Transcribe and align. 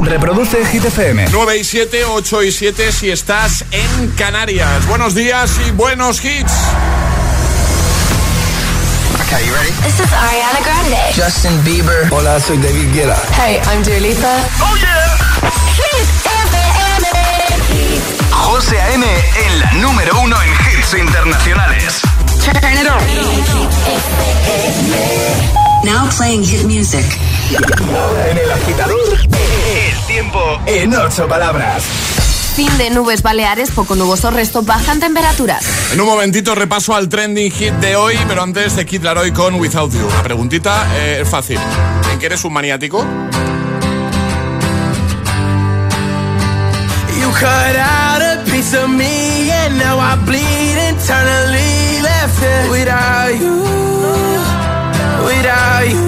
Reproduce 0.00 0.64
Hit 0.66 0.84
FM. 0.84 1.26
9 1.30 1.56
y 1.58 1.64
7, 1.64 2.04
8 2.04 2.42
y 2.44 2.52
7 2.52 2.92
si 2.92 3.10
estás 3.10 3.64
en 3.72 4.10
Canarias. 4.12 4.86
Buenos 4.86 5.14
días 5.14 5.50
y 5.66 5.70
buenos 5.72 6.24
hits. 6.24 6.52
Okay, 9.26 9.44
you 9.46 9.52
ready? 9.54 9.72
This 9.82 9.98
is 10.00 10.12
Ariana 10.12 10.60
Grande. 10.64 10.96
Justin 11.14 11.62
Bieber. 11.64 12.08
Hola, 12.12 12.38
soy 12.40 12.56
David 12.58 12.92
Guetta. 12.94 13.16
Hey, 13.36 13.60
I'm 13.66 13.82
Dua 13.82 13.98
Lipa. 13.98 14.36
¡Oh, 14.60 14.76
yeah! 14.76 15.18
Hit 15.74 16.08
FM. 16.24 17.06
José 18.30 18.80
A.M. 18.80 19.04
en 19.04 19.58
la 19.60 19.72
número 19.72 20.18
uno 20.20 20.36
en 20.42 20.50
hits 20.52 20.94
internacionales. 20.94 22.00
Turn 22.44 22.72
it 22.74 22.86
on. 22.88 23.02
Now 25.84 26.08
playing 26.16 26.42
hit 26.44 26.64
music. 26.64 27.04
En 27.50 28.36
el 28.38 28.50
agitador, 28.52 29.18
el 29.22 30.06
tiempo 30.06 30.38
en 30.66 30.94
ocho 30.94 31.26
palabras. 31.26 31.82
Fin 32.54 32.68
de 32.76 32.90
nubes 32.90 33.22
baleares, 33.22 33.70
poco 33.70 33.94
nuboso, 33.94 34.30
resto 34.30 34.62
bajan 34.62 35.00
temperaturas. 35.00 35.64
En 35.92 36.00
un 36.00 36.06
momentito 36.08 36.54
repaso 36.54 36.94
al 36.94 37.08
trending 37.08 37.50
hit 37.50 37.72
de 37.74 37.96
hoy, 37.96 38.18
pero 38.28 38.42
antes 38.42 38.76
de 38.76 38.84
Kid 38.84 39.02
Laroi 39.02 39.32
con 39.32 39.54
Without 39.54 39.92
You. 39.92 40.08
La 40.14 40.22
preguntita 40.22 40.86
eh, 40.96 41.20
es 41.22 41.28
fácil. 41.28 41.58
¿En 42.12 42.18
qué 42.18 42.26
eres 42.26 42.44
un 42.44 42.52
maniático? 42.52 42.98
You 47.18 47.30
cut 47.30 47.76
out 47.76 48.20
a 48.20 48.42
piece 48.44 48.76
of 48.76 48.88
me 48.90 49.50
and 49.50 49.78
now 49.78 49.98
I 49.98 50.16
bleed 50.26 50.76
internally 50.90 52.02
left 52.02 52.42
it 52.42 52.70
without 52.70 53.40
you, 53.40 53.64
without 55.24 55.88
you. 55.88 56.07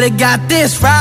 we 0.00 0.06
could've 0.06 0.18
got 0.18 0.48
this 0.48 0.82
right. 0.82 0.99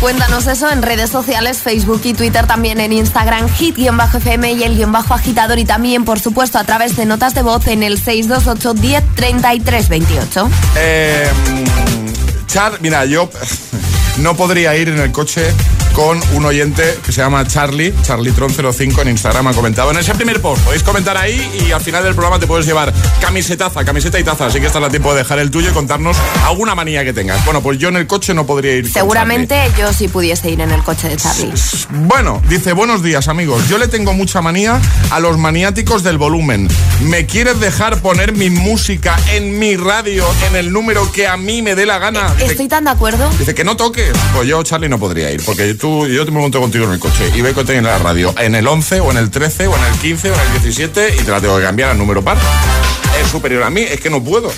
Cuéntanos 0.00 0.46
eso 0.46 0.70
en 0.70 0.82
redes 0.82 1.10
sociales, 1.10 1.58
Facebook 1.58 2.00
y 2.04 2.14
Twitter, 2.14 2.46
también 2.46 2.80
en 2.80 2.92
Instagram, 2.92 3.48
hit-fm 3.48 4.52
y 4.52 4.62
el 4.62 4.76
guion 4.76 4.92
bajo 4.92 5.14
agitador 5.14 5.58
y 5.58 5.64
también, 5.64 6.04
por 6.04 6.20
supuesto, 6.20 6.58
a 6.58 6.64
través 6.64 6.96
de 6.96 7.04
notas 7.04 7.34
de 7.34 7.42
voz 7.42 7.66
en 7.66 7.82
el 7.82 7.98
628 7.98 8.74
10 8.74 9.04
33 9.14 9.88
28. 9.88 10.50
Eh, 10.76 11.28
Char, 12.46 12.80
mira, 12.80 13.04
yo 13.04 13.28
no 14.18 14.36
podría 14.36 14.76
ir 14.76 14.88
en 14.88 14.98
el 14.98 15.12
coche 15.12 15.52
con 15.94 16.20
un 16.34 16.44
oyente 16.44 16.98
que 17.04 17.12
se 17.12 17.20
llama 17.20 17.46
Charlie, 17.46 17.94
CharlieTron05 17.94 19.02
en 19.02 19.08
Instagram 19.10 19.46
ha 19.48 19.54
comentado 19.54 19.90
en 19.92 19.96
ese 19.98 20.14
primer 20.14 20.40
post. 20.40 20.62
Podéis 20.64 20.82
comentar 20.82 21.16
ahí 21.16 21.64
y 21.66 21.70
al 21.72 21.80
final 21.80 22.02
del 22.02 22.14
programa 22.14 22.38
te 22.40 22.46
puedes 22.46 22.66
llevar 22.66 22.92
camisetaza, 23.20 23.84
camiseta 23.84 24.18
y 24.18 24.24
taza. 24.24 24.46
Así 24.46 24.60
que 24.60 24.66
está 24.66 24.84
a 24.84 24.88
tiempo 24.90 25.12
de 25.12 25.18
dejar 25.18 25.38
el 25.38 25.50
tuyo 25.50 25.70
y 25.70 25.72
contarnos 25.72 26.16
alguna 26.44 26.74
manía 26.74 27.04
que 27.04 27.12
tengas. 27.12 27.44
Bueno, 27.44 27.62
pues 27.62 27.78
yo 27.78 27.88
en 27.88 27.96
el 27.96 28.06
coche 28.06 28.34
no 28.34 28.44
podría 28.44 28.72
ir. 28.76 28.84
con 28.84 28.92
Seguramente 28.92 29.70
yo 29.78 29.92
sí 29.92 30.08
pudiese 30.08 30.50
ir 30.50 30.60
en 30.60 30.70
el 30.72 30.82
coche 30.82 31.08
de 31.08 31.16
Charlie. 31.16 31.52
Charlie. 31.54 32.06
Bueno, 32.08 32.42
dice, 32.48 32.72
buenos 32.72 33.02
días 33.02 33.28
amigos. 33.28 33.66
Yo 33.68 33.78
le 33.78 33.86
tengo 33.88 34.12
mucha 34.12 34.42
manía 34.42 34.80
a 35.10 35.20
los 35.20 35.38
maniáticos 35.38 36.02
del 36.02 36.18
volumen. 36.18 36.68
¿Me 37.02 37.24
quieres 37.26 37.60
dejar 37.60 38.00
poner 38.02 38.32
mi 38.32 38.50
música 38.50 39.16
en 39.32 39.58
mi 39.58 39.76
radio 39.76 40.24
en 40.48 40.56
el 40.56 40.72
número 40.72 41.10
que 41.12 41.26
a 41.28 41.36
mí 41.36 41.62
me 41.62 41.74
dé 41.76 41.86
la 41.86 41.98
gana? 41.98 42.34
Dice- 42.34 42.52
Estoy 42.52 42.68
tan 42.68 42.84
de 42.84 42.90
acuerdo. 42.90 43.30
Dice 43.38 43.54
que 43.54 43.62
no 43.64 43.76
toques. 43.76 44.12
Pues 44.34 44.48
yo, 44.48 44.62
Charlie, 44.64 44.88
no 44.88 44.98
podría 44.98 45.30
ir. 45.30 45.42
Porque 45.44 45.74
tú, 45.84 46.06
yo 46.06 46.24
te 46.24 46.30
me 46.30 46.40
monto 46.40 46.60
contigo 46.60 46.86
en 46.86 46.92
el 46.92 46.98
coche 46.98 47.30
y 47.34 47.42
que 47.42 47.62
tengo 47.62 47.80
en 47.80 47.84
la 47.84 47.98
radio 47.98 48.34
en 48.38 48.54
el 48.54 48.66
11 48.66 49.00
o 49.00 49.10
en 49.10 49.18
el 49.18 49.30
13 49.30 49.66
o 49.66 49.76
en 49.76 49.84
el 49.84 49.98
15 49.98 50.30
o 50.30 50.34
en 50.34 50.40
el 50.40 50.52
17 50.52 51.16
y 51.20 51.22
te 51.22 51.30
la 51.30 51.42
tengo 51.42 51.58
que 51.58 51.62
cambiar 51.62 51.90
al 51.90 51.98
número 51.98 52.24
par. 52.24 52.38
Es 53.20 53.30
superior 53.30 53.64
a 53.64 53.68
mí, 53.68 53.82
es 53.82 54.00
que 54.00 54.08
no 54.08 54.24
puedo. 54.24 54.50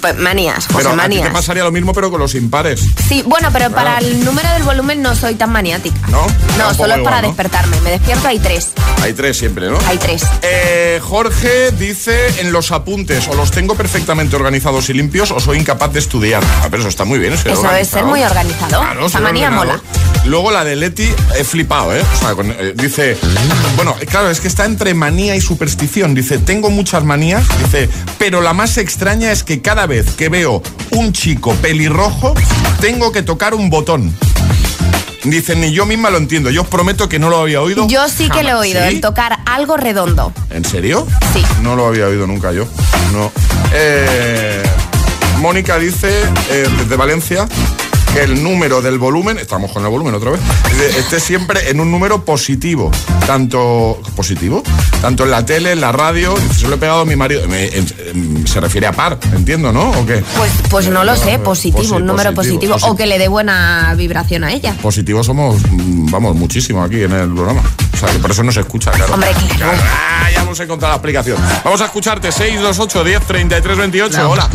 Pues, 0.00 0.16
manías, 0.18 0.66
José, 0.66 0.76
Pero 0.78 0.88
a 0.88 0.92
ti 0.92 0.96
manías. 0.96 1.26
te 1.28 1.30
pasaría 1.32 1.64
lo 1.64 1.72
mismo, 1.72 1.92
pero 1.92 2.10
con 2.10 2.20
los 2.20 2.34
impares. 2.34 2.82
Sí, 3.08 3.22
bueno, 3.26 3.48
pero 3.52 3.70
para 3.70 3.98
el 3.98 4.24
número 4.24 4.48
del 4.52 4.62
volumen 4.62 5.02
no 5.02 5.14
soy 5.14 5.34
tan 5.34 5.50
maniática. 5.52 5.96
¿No? 6.08 6.26
No, 6.58 6.74
solo 6.74 6.94
es 6.94 7.00
para 7.02 7.20
¿no? 7.22 7.28
despertarme. 7.28 7.80
Me 7.82 7.90
despierto, 7.90 8.28
hay 8.28 8.38
tres. 8.38 8.70
Hay 9.02 9.12
tres 9.12 9.36
siempre, 9.38 9.70
¿no? 9.70 9.78
Hay 9.86 9.98
tres. 9.98 10.22
Eh, 10.42 11.00
Jorge 11.02 11.70
dice 11.72 12.40
en 12.40 12.52
los 12.52 12.72
apuntes, 12.72 13.28
o 13.28 13.34
los 13.34 13.50
tengo 13.50 13.74
perfectamente 13.76 14.34
organizados 14.36 14.88
y 14.90 14.94
limpios 14.94 15.30
o 15.30 15.38
soy 15.40 15.58
incapaz 15.58 15.92
de 15.92 16.00
estudiar. 16.00 16.42
Ah, 16.62 16.66
pero 16.70 16.78
eso 16.82 16.88
está 16.88 17.04
muy 17.04 17.18
bien. 17.18 17.36
ser 17.38 17.52
Eso 17.52 17.70
es 17.72 17.88
ser 17.88 18.04
muy 18.04 18.22
organizado. 18.22 18.80
Claro, 18.80 19.06
Esa 19.06 19.20
manía 19.20 19.50
mola. 19.50 19.80
Luego 20.24 20.50
la 20.50 20.64
de 20.64 20.76
Leti, 20.76 21.08
he 21.38 21.44
flipado, 21.44 21.94
¿eh? 21.94 22.02
O 22.14 22.18
sea, 22.18 22.34
con- 22.34 22.50
eh, 22.50 22.72
dice, 22.74 23.16
bueno, 23.76 23.94
claro, 24.10 24.30
es 24.30 24.40
que 24.40 24.48
está 24.48 24.64
entre 24.64 24.92
manía 24.94 25.36
y 25.36 25.40
superstición. 25.40 26.14
Dice, 26.14 26.38
tengo 26.38 26.70
muchas 26.70 27.04
manías, 27.04 27.44
dice, 27.58 27.88
pero 28.18 28.40
la 28.40 28.52
más 28.52 28.76
extraña 28.78 29.30
es 29.32 29.44
que 29.44 29.62
cada 29.68 29.86
vez 29.86 30.14
que 30.14 30.30
veo 30.30 30.62
un 30.92 31.12
chico 31.12 31.54
pelirrojo, 31.56 32.32
tengo 32.80 33.12
que 33.12 33.22
tocar 33.22 33.52
un 33.52 33.68
botón. 33.68 34.16
Dice, 35.24 35.56
ni 35.56 35.72
yo 35.74 35.84
misma 35.84 36.08
lo 36.08 36.16
entiendo. 36.16 36.48
Yo 36.48 36.62
os 36.62 36.68
prometo 36.68 37.06
que 37.06 37.18
no 37.18 37.28
lo 37.28 37.36
había 37.36 37.60
oído. 37.60 37.86
Yo 37.86 38.08
sí 38.08 38.30
que 38.30 38.42
lo 38.44 38.48
he 38.48 38.54
oído, 38.54 38.80
¿Sí? 38.80 38.94
el 38.94 39.00
tocar 39.02 39.40
algo 39.44 39.76
redondo. 39.76 40.32
¿En 40.48 40.64
serio? 40.64 41.06
Sí. 41.34 41.44
No 41.60 41.76
lo 41.76 41.86
había 41.86 42.06
oído 42.06 42.26
nunca 42.26 42.50
yo. 42.50 42.66
No. 43.12 43.30
Eh, 43.74 44.62
Mónica 45.36 45.78
dice, 45.78 46.22
eh, 46.50 46.66
desde 46.78 46.96
Valencia, 46.96 47.46
que 48.12 48.22
el 48.22 48.42
número 48.42 48.80
del 48.82 48.98
volumen, 48.98 49.38
estamos 49.38 49.70
con 49.72 49.82
el 49.84 49.90
volumen 49.90 50.14
otra 50.14 50.30
vez, 50.30 50.40
esté 50.96 51.20
siempre 51.20 51.70
en 51.70 51.80
un 51.80 51.90
número 51.90 52.24
positivo. 52.24 52.90
Tanto. 53.26 54.00
¿Positivo? 54.16 54.62
Tanto 55.02 55.24
en 55.24 55.30
la 55.30 55.44
tele, 55.44 55.72
en 55.72 55.80
la 55.80 55.92
radio. 55.92 56.34
Se 56.56 56.66
lo 56.68 56.74
he 56.76 56.78
pegado 56.78 57.00
a 57.02 57.04
mi 57.04 57.14
marido. 57.16 57.42
Se 58.46 58.60
refiere 58.60 58.86
a 58.86 58.92
par, 58.92 59.18
entiendo, 59.34 59.72
¿no? 59.72 59.90
¿O 59.90 60.06
qué? 60.06 60.22
Pues, 60.36 60.50
pues 60.70 60.88
no 60.88 61.04
lo 61.04 61.14
sé, 61.16 61.38
positivo, 61.38 61.82
Posi- 61.82 61.96
un 61.96 62.06
número 62.06 62.32
positivo, 62.34 62.72
positivo. 62.72 62.92
o 62.92 62.96
que 62.96 63.06
le 63.06 63.18
dé 63.18 63.28
buena 63.28 63.94
vibración 63.96 64.44
a 64.44 64.52
ella. 64.52 64.74
Positivos 64.80 65.26
somos, 65.26 65.60
mm, 65.70 66.10
vamos, 66.10 66.34
muchísimo 66.34 66.82
aquí 66.82 67.02
en 67.02 67.12
el 67.12 67.32
programa. 67.32 67.62
O 67.92 67.96
sea, 67.96 68.08
que 68.10 68.18
por 68.18 68.30
eso 68.30 68.42
no 68.42 68.52
se 68.52 68.60
escucha, 68.60 68.90
claro. 68.92 69.14
Hombre, 69.14 69.30
claro. 69.56 69.72
Ah, 69.82 70.28
ya 70.32 70.42
hemos 70.42 70.58
encontrado 70.60 70.92
la 70.92 70.96
explicación. 70.96 71.36
Vamos 71.64 71.80
a 71.80 71.84
escucharte 71.86 72.32
628 72.32 73.04
10 73.04 73.20
33 73.26 73.78
28. 73.78 74.30
Hola. 74.30 74.48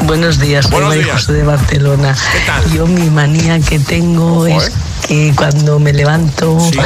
Buenos 0.00 0.38
días, 0.38 0.64
soy 0.66 0.72
Buenos 0.72 0.88
María 0.90 1.04
días. 1.04 1.16
José 1.20 1.32
de 1.34 1.42
Barcelona. 1.44 2.14
¿Qué 2.32 2.38
tal? 2.46 2.72
Yo 2.72 2.86
mi 2.86 3.08
manía 3.10 3.60
que 3.60 3.78
tengo 3.78 4.38
Ojo, 4.38 4.46
es 4.46 4.68
¿eh? 4.68 4.72
Que 5.12 5.30
cuando 5.36 5.78
me 5.78 5.92
levanto 5.92 6.58
Sí. 6.58 6.78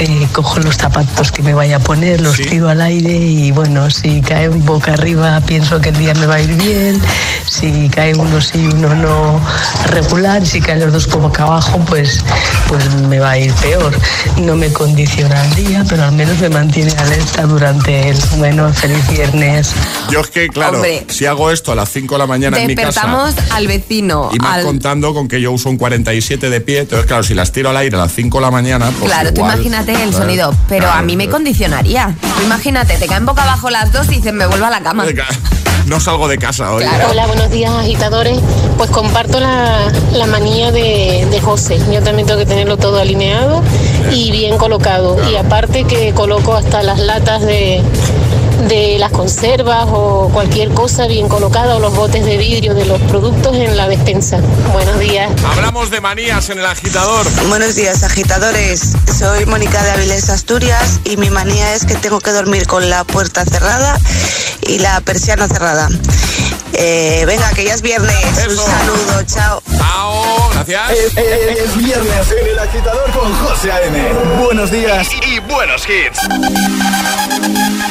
eh, 0.00 0.26
cojo 0.32 0.58
los 0.58 0.76
zapatos 0.76 1.30
que 1.30 1.42
me 1.42 1.54
vaya 1.54 1.76
a 1.76 1.78
poner, 1.78 2.20
los 2.20 2.34
Sí. 2.34 2.44
tiro 2.46 2.68
al 2.68 2.80
aire 2.80 3.12
y 3.16 3.52
bueno, 3.52 3.88
si 3.88 4.20
caen 4.20 4.64
boca 4.66 4.94
arriba 4.94 5.40
pienso 5.46 5.80
que 5.80 5.90
el 5.90 5.96
día 5.96 6.12
me 6.14 6.26
va 6.26 6.36
a 6.36 6.40
ir 6.40 6.52
bien, 6.54 7.00
si 7.48 7.88
cae 7.88 8.14
uno 8.16 8.40
sí, 8.40 8.66
uno 8.74 8.96
no 8.96 9.40
regular, 9.86 10.44
si 10.44 10.60
caen 10.60 10.80
los 10.80 10.92
dos 10.92 11.06
boca 11.08 11.44
abajo 11.44 11.78
pues, 11.88 12.24
pues 12.66 12.92
me 13.08 13.20
va 13.20 13.30
a 13.30 13.38
ir 13.38 13.52
peor. 13.54 13.96
No 14.38 14.56
me 14.56 14.72
condiciona 14.72 15.44
el 15.44 15.54
día, 15.54 15.84
pero 15.88 16.02
al 16.04 16.12
menos 16.12 16.36
me 16.40 16.48
mantiene 16.48 16.92
alerta 16.98 17.42
durante 17.42 18.08
el 18.08 18.18
bueno, 18.38 18.72
feliz 18.72 19.08
viernes. 19.08 19.70
Yo 20.10 20.20
es 20.20 20.30
que, 20.30 20.48
claro, 20.48 20.76
Hombre. 20.78 21.04
si 21.10 21.26
hago 21.26 21.52
esto 21.52 21.70
a 21.70 21.74
las 21.76 21.90
5 21.90 22.16
de 22.16 22.18
la 22.18 22.26
mañana 22.26 22.58
en 22.58 22.66
mi 22.66 22.74
casa. 22.74 22.86
Despertamos 22.88 23.34
al 23.52 23.66
vecino. 23.68 24.30
Y 24.32 24.38
más 24.38 24.58
al- 24.58 24.64
contando 24.64 25.14
con 25.14 25.28
que 25.28 25.40
yo 25.40 25.52
uso 25.52 25.68
un 25.70 25.76
47 25.76 26.50
de 26.50 26.60
pie. 26.60 26.80
Entonces, 26.80 27.06
claro, 27.06 27.22
si 27.22 27.34
las 27.34 27.52
tiro 27.52 27.67
al 27.68 27.76
aire 27.76 27.96
a 27.96 28.00
las 28.00 28.12
5 28.12 28.38
de 28.38 28.42
la 28.44 28.50
mañana. 28.50 28.90
Pues 28.98 29.10
Claro, 29.12 29.32
tú 29.32 29.40
imagínate 29.40 29.92
el 29.92 29.98
¿sabes? 29.98 30.16
sonido, 30.16 30.54
pero 30.68 30.84
Claro, 30.84 30.98
a 31.00 31.02
mí 31.02 31.16
me 31.16 31.28
condicionaría. 31.28 32.14
Tú 32.20 32.44
imagínate, 32.44 32.96
te 32.98 33.06
caen 33.06 33.26
boca 33.26 33.42
abajo 33.42 33.70
las 33.70 33.92
dos 33.92 34.06
y 34.08 34.16
dicen, 34.16 34.36
me 34.36 34.46
vuelvo 34.46 34.66
a 34.66 34.70
la 34.70 34.80
cama. 34.80 35.04
No 35.86 36.00
salgo 36.00 36.28
de 36.28 36.36
casa 36.36 36.70
hoy. 36.74 36.82
Claro. 36.82 37.06
Hola, 37.10 37.26
buenos 37.28 37.50
días 37.50 37.72
agitadores. 37.72 38.38
Pues 38.76 38.90
comparto 38.90 39.40
la, 39.40 39.90
la 40.12 40.26
manía 40.26 40.70
de, 40.70 41.26
de 41.30 41.40
José. 41.40 41.80
Yo 41.90 42.02
también 42.02 42.26
tengo 42.26 42.38
que 42.38 42.44
tenerlo 42.44 42.76
todo 42.76 43.00
alineado 43.00 43.62
y 44.12 44.30
bien 44.30 44.58
colocado. 44.58 45.16
Y 45.30 45.36
aparte 45.36 45.84
que 45.84 46.12
coloco 46.12 46.54
hasta 46.54 46.82
las 46.82 46.98
latas 46.98 47.40
de, 47.40 47.80
de 48.66 48.96
las 48.98 49.12
conservas 49.12 49.86
o 49.88 50.28
cualquier 50.32 50.70
cosa 50.70 51.06
bien 51.06 51.28
colocada 51.28 51.76
o 51.76 51.80
los 51.80 51.94
botes 51.94 52.24
de 52.24 52.36
vidrio 52.36 52.74
de 52.74 52.84
los 52.86 53.00
productos 53.02 53.56
en 53.56 53.76
la 53.76 53.86
despensa. 53.88 54.38
Buenos 54.72 54.98
días. 54.98 55.30
Hablamos 55.46 55.90
de 55.90 56.00
manías 56.00 56.48
en 56.50 56.58
el 56.58 56.66
agitador. 56.66 57.26
Buenos 57.48 57.74
días, 57.76 58.02
agitadores. 58.02 58.94
Soy 59.18 59.46
Mónica 59.46 59.82
de 59.82 59.90
Avilés, 59.92 60.28
Asturias, 60.30 61.00
y 61.04 61.16
mi 61.16 61.30
manía 61.30 61.74
es 61.74 61.84
que 61.84 61.94
tengo 61.94 62.20
que 62.20 62.32
dormir 62.32 62.66
con 62.66 62.90
la 62.90 63.04
puerta 63.04 63.44
cerrada 63.44 63.96
y 64.62 64.78
la 64.80 65.00
persiana 65.02 65.46
cerrada. 65.48 65.88
Eh, 66.74 67.24
venga, 67.26 67.50
que 67.54 67.64
ya 67.64 67.74
es 67.74 67.82
viernes. 67.82 68.14
Un 68.46 68.52
Eso. 68.52 68.66
saludo, 68.66 69.22
chao. 69.26 69.62
Chao, 69.78 70.50
gracias. 70.52 70.90
Es, 70.92 71.16
es- 71.16 71.58
es 71.60 71.76
viernes 71.76 72.32
en 72.40 72.46
el 72.48 72.58
agitador 72.58 73.10
con 73.12 73.32
José 73.34 73.72
A.M. 73.72 74.12
Buenos 74.44 74.70
días 74.70 75.08
y 75.26 75.40
buenos 75.40 75.82
hits. 75.88 76.18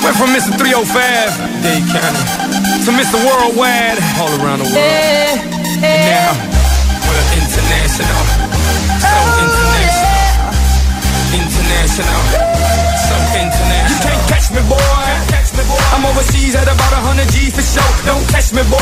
Went 0.04 0.16
from 0.18 0.32
Mr. 0.32 0.57
305, 0.58 1.62
Dade 1.62 1.86
County, 1.94 2.24
to 2.82 2.90
Mr. 2.98 3.22
Worldwide, 3.22 4.02
all 4.18 4.34
around 4.42 4.66
the 4.66 4.70
world. 4.74 5.38
And 5.86 6.02
now, 6.10 6.34
we're 7.06 7.26
international. 7.38 8.22
So 8.98 9.06
oh, 9.06 9.46
international. 9.46 10.18
International. 11.38 12.22
So 13.06 13.16
international. 13.38 13.86
You 13.86 13.98
can't 14.02 14.24
catch 14.26 14.50
me, 14.50 14.62
boy. 14.66 15.06
Catch 15.30 15.54
me, 15.54 15.62
boy. 15.70 15.78
I'm 15.94 16.06
overseas 16.10 16.56
at 16.58 16.66
about 16.66 16.94
100 17.06 17.30
G 17.30 17.54
for 17.54 17.62
show. 17.62 17.86
Don't 18.10 18.26
catch 18.34 18.50
me, 18.50 18.66
boy. 18.66 18.82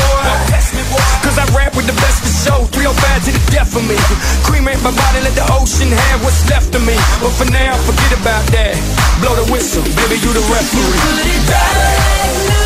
305 3.66 3.74
to 3.74 3.74
the 3.74 3.74
death 3.74 3.74
of 3.74 3.82
me. 3.88 3.96
Cremate 4.44 4.82
my 4.82 4.90
body, 4.90 5.20
let 5.22 5.34
the 5.34 5.46
ocean 5.52 5.90
have 5.90 6.24
what's 6.24 6.48
left 6.50 6.74
of 6.74 6.82
me. 6.86 6.94
But 7.20 7.32
for 7.32 7.50
now, 7.50 7.74
forget 7.82 8.12
about 8.20 8.44
that. 8.52 8.76
Blow 9.20 9.34
the 9.34 9.52
whistle, 9.52 9.82
baby, 9.82 10.16
you 10.22 10.32
the 10.32 10.44
referee. 10.50 10.96
I 11.48 12.65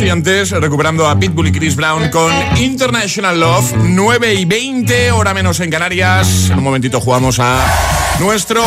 Y 0.00 0.08
antes 0.08 0.50
recuperando 0.50 1.08
a 1.08 1.18
Pitbull 1.18 1.48
y 1.48 1.52
Chris 1.52 1.76
Brown 1.76 2.08
con 2.10 2.32
International 2.58 3.38
Love, 3.38 3.72
9 3.76 4.34
y 4.34 4.44
20, 4.44 5.12
hora 5.12 5.32
menos 5.34 5.60
en 5.60 5.70
Canarias. 5.70 6.50
En 6.50 6.58
un 6.58 6.64
momentito 6.64 7.00
jugamos 7.00 7.38
a 7.38 7.64
nuestro 8.18 8.62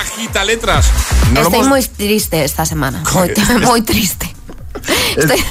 Agita 0.00 0.44
Letras. 0.44 0.90
No 1.32 1.40
Estoy 1.42 1.54
hemos- 1.60 1.68
muy 1.68 1.82
triste 1.84 2.44
esta 2.44 2.64
semana. 2.66 3.02
Muy, 3.12 3.30
muy 3.66 3.82
triste. 3.82 4.32
Estoy 5.16 5.42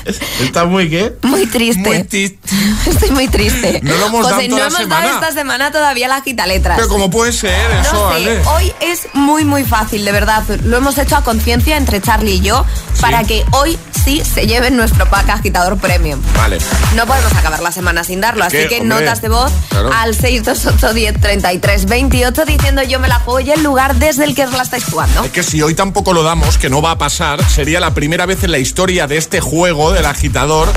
¿Está 0.42 0.66
muy 0.66 0.90
qué? 0.90 1.14
muy 1.24 1.46
triste. 1.46 1.82
Muy 1.82 2.04
triste. 2.04 2.39
Estoy 2.86 3.12
muy 3.12 3.28
triste. 3.28 3.80
No 3.84 3.96
lo 3.96 4.08
hemos 4.08 4.26
José, 4.26 4.48
dado 4.48 4.50
no 4.50 4.58
hemos 4.58 4.74
semana. 4.78 5.06
dado 5.08 5.20
esta 5.20 5.32
semana 5.32 5.72
todavía 5.72 6.08
la 6.08 6.22
gita 6.22 6.48
letras. 6.48 6.78
Pero 6.78 6.90
¿cómo 6.90 7.10
puede 7.10 7.32
ser 7.34 7.72
eso, 7.82 7.94
No 7.94 8.10
sé, 8.10 8.16
Ale? 8.16 8.42
hoy 8.48 8.74
es 8.82 9.08
muy 9.14 9.46
muy 9.46 9.64
fácil, 9.64 10.06
de 10.06 10.12
verdad. 10.12 10.44
Lo 10.64 10.78
hemos 10.78 10.98
hecho 10.98 11.16
a 11.18 11.24
conciencia 11.24 11.78
entre 11.78 12.02
Charlie 12.02 12.36
y 12.36 12.42
yo 12.42 12.66
para 13.02 13.24
que 13.24 13.46
hoy 13.52 13.78
sí 14.04 14.22
se 14.24 14.48
lleven 14.48 14.76
nuestro 14.76 15.10
pack 15.10 15.30
agitador 15.30 15.78
premium. 15.78 16.22
Vale. 16.36 16.58
No 16.96 17.06
podemos 17.06 17.34
acabar 17.34 17.62
la 17.62 17.72
semana 17.72 18.04
sin 18.04 18.22
darlo, 18.22 18.44
así 18.44 18.58
que 18.68 18.82
hombre, 18.82 19.00
notas 19.00 19.22
de 19.22 19.30
voz 19.30 19.52
claro. 19.70 19.92
al 19.94 20.16
628 20.16 20.94
10 20.94 21.22
33 21.22 21.86
28 21.86 22.46
diciendo 22.46 22.84
yo 22.84 23.00
me 23.00 23.08
la 23.08 23.20
juego 23.20 23.40
y 23.40 23.52
el 23.52 23.64
lugar 23.64 23.96
desde 23.96 24.24
el 24.26 24.36
que 24.36 24.46
os 24.46 24.54
la 24.54 24.64
estáis 24.64 24.86
jugando. 24.86 25.24
Es 25.24 25.32
que 25.32 25.44
si 25.44 25.62
hoy 25.62 25.76
tampoco 25.76 26.14
lo 26.14 26.24
damos, 26.24 26.58
que 26.58 26.70
no 26.70 26.82
va 26.82 26.92
a 26.92 26.98
pasar, 26.98 27.44
sería 27.50 27.80
la 27.80 27.94
primera 27.94 28.26
vez 28.26 28.44
en 28.44 28.52
la 28.52 28.58
historia 28.58 29.08
de 29.08 29.18
este 29.18 29.40
juego 29.42 29.92
del 29.92 30.06
agitador 30.06 30.72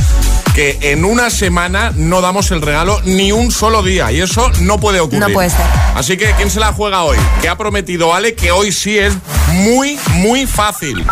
que 0.54 0.78
en 0.82 1.04
una 1.04 1.30
semana 1.30 1.92
no 1.97 2.21
damos 2.21 2.50
el 2.50 2.61
regalo 2.62 3.00
ni 3.04 3.32
un 3.32 3.50
solo 3.50 3.82
día. 3.82 4.12
Y 4.12 4.21
eso 4.21 4.50
no 4.61 4.78
puede 4.78 5.00
ocurrir. 5.00 5.21
No 5.21 5.28
puede 5.30 5.50
ser. 5.50 5.64
Así 5.94 6.16
que, 6.16 6.32
¿quién 6.37 6.50
se 6.50 6.61
la 6.61 6.73
juega 6.73 7.02
hoy? 7.04 7.16
Que 7.40 7.49
ha 7.49 7.56
prometido 7.56 8.14
Ale 8.14 8.35
que 8.35 8.50
hoy 8.52 8.73
sí 8.73 8.99
es 8.99 9.14
muy, 9.49 9.99
muy 10.14 10.47
fácil. 10.47 11.04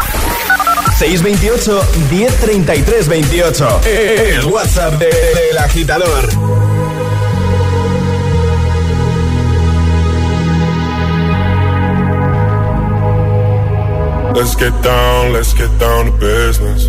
628 0.99 1.83
1033 2.11 3.09
28. 3.09 3.81
El 3.87 4.45
WhatsApp 4.47 4.95
de- 4.99 5.07
del 5.07 5.59
agitador. 5.59 6.29
Let's 14.35 14.55
get 14.55 14.73
down, 14.83 15.33
let's 15.33 15.53
get 15.53 15.71
down 15.79 16.07
to 16.07 16.13
business. 16.13 16.89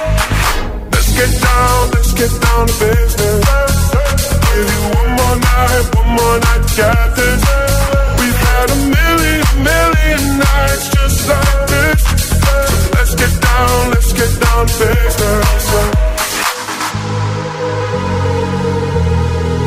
Let's 1.21 1.33
get 1.33 1.41
down, 1.43 1.89
let's 1.91 2.13
get 2.13 2.33
down 2.41 2.65
to 2.65 2.73
business. 2.81 3.45
Give 4.41 4.69
you 4.73 4.81
one 4.89 5.11
more 5.19 5.37
night, 5.37 5.85
one 5.93 6.09
more 6.17 6.37
night 6.39 6.65
this. 7.15 7.41
We've 8.17 8.39
had 8.49 8.67
a 8.71 8.77
million, 8.89 9.45
million 9.61 10.21
nights 10.39 10.89
just 10.89 11.29
like 11.29 11.67
this. 11.69 12.01
So 12.41 12.53
let's 12.97 13.13
get 13.13 13.33
down, 13.39 13.91
let's 13.91 14.11
get 14.13 14.31
down 14.41 14.65
to 14.65 14.73
business. 14.81 15.65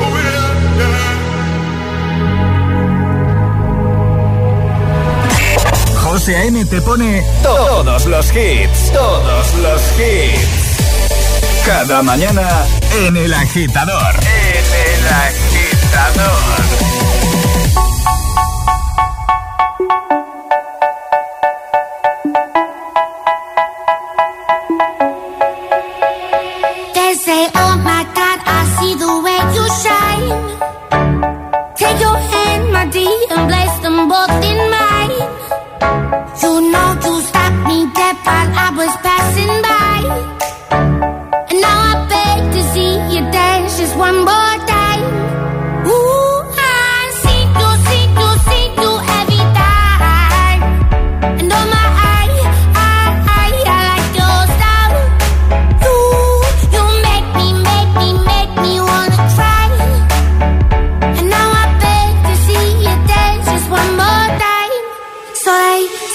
Oh, 0.02 0.16
yeah, 0.26 0.80
yeah. 0.80 1.14
José 6.02 6.32
A.M. 6.34 6.66
te 6.66 6.80
pone 6.80 7.22
todos 7.44 8.06
los 8.06 8.26
hits, 8.34 8.90
todos 8.90 9.54
los 9.62 9.82
hits. 10.00 10.53
Cada 11.64 12.02
mañana 12.02 12.46
en 13.06 13.16
El 13.16 13.32
Agitador. 13.32 14.14
En 14.20 14.64
El 14.64 15.08
Agitador. 15.08 16.73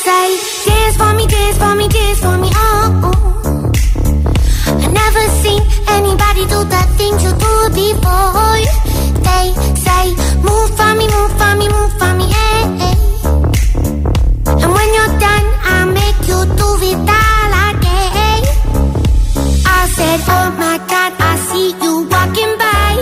Say, 0.10 0.28
dance 0.66 0.96
for 0.98 1.12
me, 1.18 1.26
dance 1.28 1.58
for 1.62 1.74
me, 1.80 1.88
dance 1.88 2.20
for 2.26 2.38
me, 2.44 2.50
oh. 2.56 3.72
I 4.84 4.88
never 5.02 5.24
seen 5.42 5.62
anybody 5.98 6.44
do 6.54 6.60
the 6.76 6.84
things 6.98 7.20
you 7.26 7.32
do 7.46 7.54
before. 7.82 8.60
They 9.28 9.46
say, 9.86 10.06
move 10.48 10.70
for 10.78 10.92
me, 11.00 11.06
move 11.16 11.34
for 11.40 11.54
me, 11.60 11.66
move 11.76 11.94
for 12.02 12.12
me, 12.20 12.26
eh, 12.48 12.86
eh. 12.88 12.96
And 14.62 14.70
when 14.76 14.90
you're 14.96 15.16
done, 15.26 15.46
I'll 15.74 15.92
make 16.02 16.20
you 16.30 16.40
do 16.62 16.70
it 16.92 17.00
all 17.22 17.52
again. 17.70 18.42
I 19.78 19.82
said, 19.98 20.20
oh 20.38 20.48
my 20.64 20.78
God, 20.92 21.12
I 21.32 21.34
see 21.50 21.68
you 21.84 21.94
walking 22.14 22.54
by. 22.64 22.94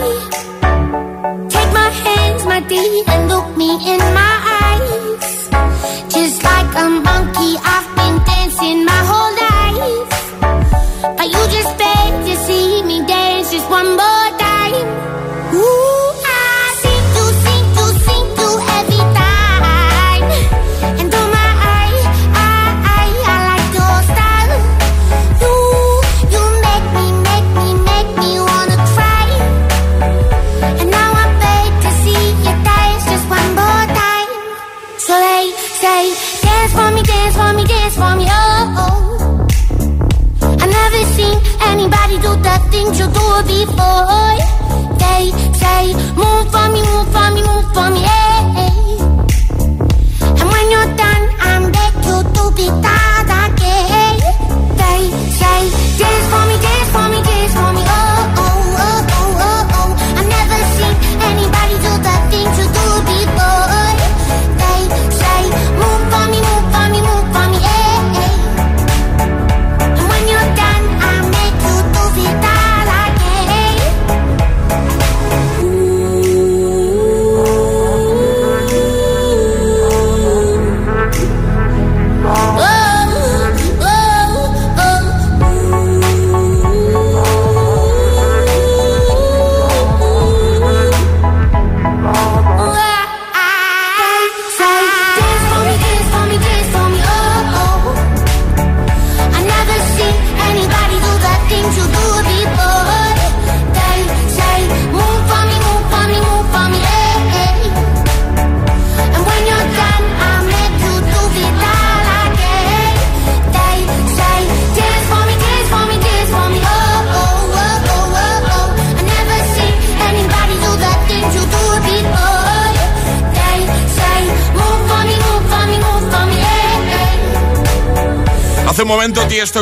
Take 1.54 1.72
my 1.82 1.90
hands, 2.04 2.44
my 2.52 2.60
dear, 2.72 3.04
and 3.12 3.22
look 3.32 3.48
me 3.56 3.70
in 3.94 4.00
my 4.20 4.34
eyes. 4.42 4.47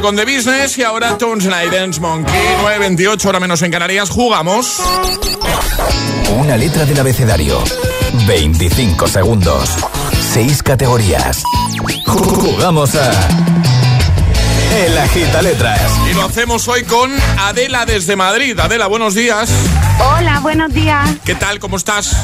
Con 0.02 0.16
The 0.16 0.26
Business 0.26 0.78
y 0.78 0.84
ahora 0.84 1.18
Tones 1.18 1.48
and 1.48 1.72
Dance 1.72 2.02
Monkey. 2.02 2.34
9.28, 2.64 3.26
hora 3.26 3.40
menos 3.40 3.62
en 3.62 3.72
Canarias. 3.72 4.10
Jugamos. 4.10 4.82
Una 6.38 6.58
letra 6.58 6.86
del 6.86 7.00
abecedario. 7.00 7.64
25 8.28 9.08
segundos. 9.08 9.70
6 10.34 10.64
categorías. 10.64 11.44
Jugamos 12.06 12.96
a. 12.96 13.12
El 14.76 14.98
Agita 14.98 15.42
Letras. 15.42 15.92
Y 16.12 16.14
lo 16.14 16.26
hacemos 16.26 16.68
hoy 16.68 16.84
con 16.84 17.12
Adela 17.40 17.86
desde 17.86 18.16
Madrid. 18.16 18.60
Adela, 18.60 18.88
buenos 18.88 19.14
días. 19.14 19.50
Hola, 20.00 20.40
buenos 20.42 20.74
días. 20.74 21.10
¿Qué 21.24 21.36
tal? 21.36 21.60
¿Cómo 21.60 21.78
estás? 21.78 22.18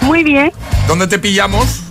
Muy 0.00 0.24
bien. 0.24 0.52
¿Dónde 0.88 1.06
te 1.06 1.18
pillamos? 1.18 1.83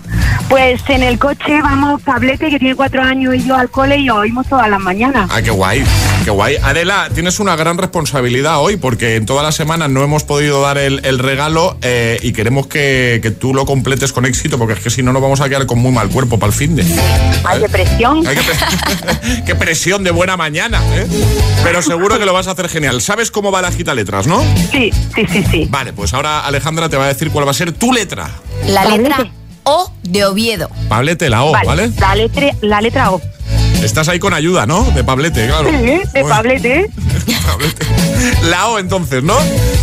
Pues 0.50 0.82
en 0.90 1.04
el 1.04 1.18
coche 1.18 1.62
vamos 1.62 2.02
Pablete, 2.02 2.50
que 2.50 2.60
tiene 2.60 2.76
cuatro 2.76 3.02
años, 3.02 3.36
y 3.36 3.44
yo 3.44 3.56
al 3.56 3.70
cole 3.70 3.98
y 3.98 4.10
oímos 4.10 4.48
todas 4.48 4.70
las 4.70 4.80
mañanas. 4.80 5.30
Ah, 5.32 5.42
qué 5.42 5.50
guay, 5.50 5.84
qué 6.24 6.32
guay. 6.32 6.58
Adela, 6.62 7.10
tienes 7.14 7.40
una 7.40 7.56
gran 7.56 7.78
responsabilidad 7.78 8.60
hoy 8.60 8.78
porque 8.78 9.16
en 9.16 9.26
toda 9.26 9.44
la 9.44 9.52
semana 9.52 9.88
no 9.88 10.04
hemos 10.04 10.24
podido 10.24 10.62
dar 10.62 10.78
el, 10.78 11.06
el 11.06 11.20
regalo 11.20 11.78
eh, 11.82 12.20
y 12.22 12.34
queremos 12.34 12.68
que, 12.68 13.20
que, 13.22 13.32
tú 13.32 13.54
lo 13.54 13.66
completes 13.66 14.14
con 14.14 14.26
éxito 14.26 14.58
porque 14.58 14.74
es 14.74 14.80
que 14.80 14.90
si 14.90 15.02
no 15.02 15.12
nos 15.14 15.22
vamos 15.22 15.42
a 15.42 15.50
quedar 15.50 15.66
con 15.66 15.80
muy 15.80 15.92
mal 15.92 16.10
cuerpo 16.10 16.38
para 16.38 16.52
el 16.52 16.58
fin 16.58 16.76
de. 16.76 16.86
Hay 17.44 17.60
de 17.60 17.70
presión. 17.70 18.26
Hay 18.28 18.36
que 18.36 18.44
pre 18.44 19.44
qué 19.46 19.56
presión 19.56 20.04
de 20.04 20.12
buena 20.12 20.38
mañana, 20.38 20.82
¿eh? 20.96 21.08
Pero 21.64 21.82
seguro 21.82 22.20
que 22.20 22.26
lo 22.26 22.34
vas 22.34 22.48
a 22.48 22.52
hacer 22.52 22.70
genial. 22.70 23.02
¿Sabes 23.02 23.32
cómo 23.32 23.52
va 23.52 23.62
la 23.62 23.72
gita 23.72 23.94
letras, 23.96 24.28
no? 24.28 24.44
Sí, 24.72 24.92
sí, 25.16 25.26
sí, 25.32 25.44
sí. 25.50 25.68
Vale, 25.70 25.94
pues 25.94 26.14
ahora 26.14 26.42
Alejandra 26.42 26.90
te 26.90 26.98
va 26.98 27.06
a 27.06 27.08
decir 27.08 27.32
cuál 27.32 27.48
va 27.48 27.52
a 27.52 27.56
ser 27.56 27.72
tu 27.72 27.94
letra. 27.94 28.30
La 28.68 28.86
letra 28.86 29.32
O 29.64 29.92
de 30.04 30.26
Oviedo. 30.26 30.70
Pablete, 30.90 31.30
la 31.30 31.44
O, 31.44 31.52
¿vale? 31.52 31.68
¿vale? 31.68 31.92
La, 32.00 32.16
letra, 32.16 32.52
la 32.62 32.82
letra 32.82 33.12
O. 33.12 33.22
Estás 33.84 34.08
ahí 34.08 34.20
con 34.20 34.34
ayuda, 34.34 34.66
¿no? 34.66 34.84
De 34.92 35.04
Pablete, 35.04 35.48
claro. 35.48 35.70
Sí, 35.70 35.76
de 35.76 36.08
bueno. 36.14 36.30
Pablete. 36.30 36.90
Pablete. 37.46 37.86
La 38.44 38.70
O 38.70 38.80
entonces, 38.80 39.24
¿no? 39.24 39.38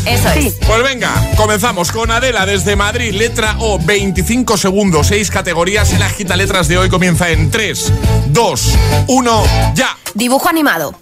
Eso 0.07 0.29
es. 0.31 0.55
Pues 0.67 0.83
venga, 0.83 1.13
comenzamos 1.37 1.93
con 1.93 2.11
Adela 2.11 2.47
desde 2.47 2.77
Madrid, 2.77 3.13
letra 3.13 3.57
O, 3.59 3.79
25 3.79 4.57
segundos, 4.57 5.09
6 5.09 5.31
categorías. 5.31 5.93
El 5.93 6.03
agita 6.03 6.37
letras 6.37 6.69
de 6.69 6.79
hoy 6.79 6.89
comienza 6.89 7.29
en 7.31 7.51
3, 7.51 7.93
2, 8.29 8.79
1, 9.09 9.45
ya. 9.75 9.97
Dibujo 10.15 10.49
animado. 10.49 10.95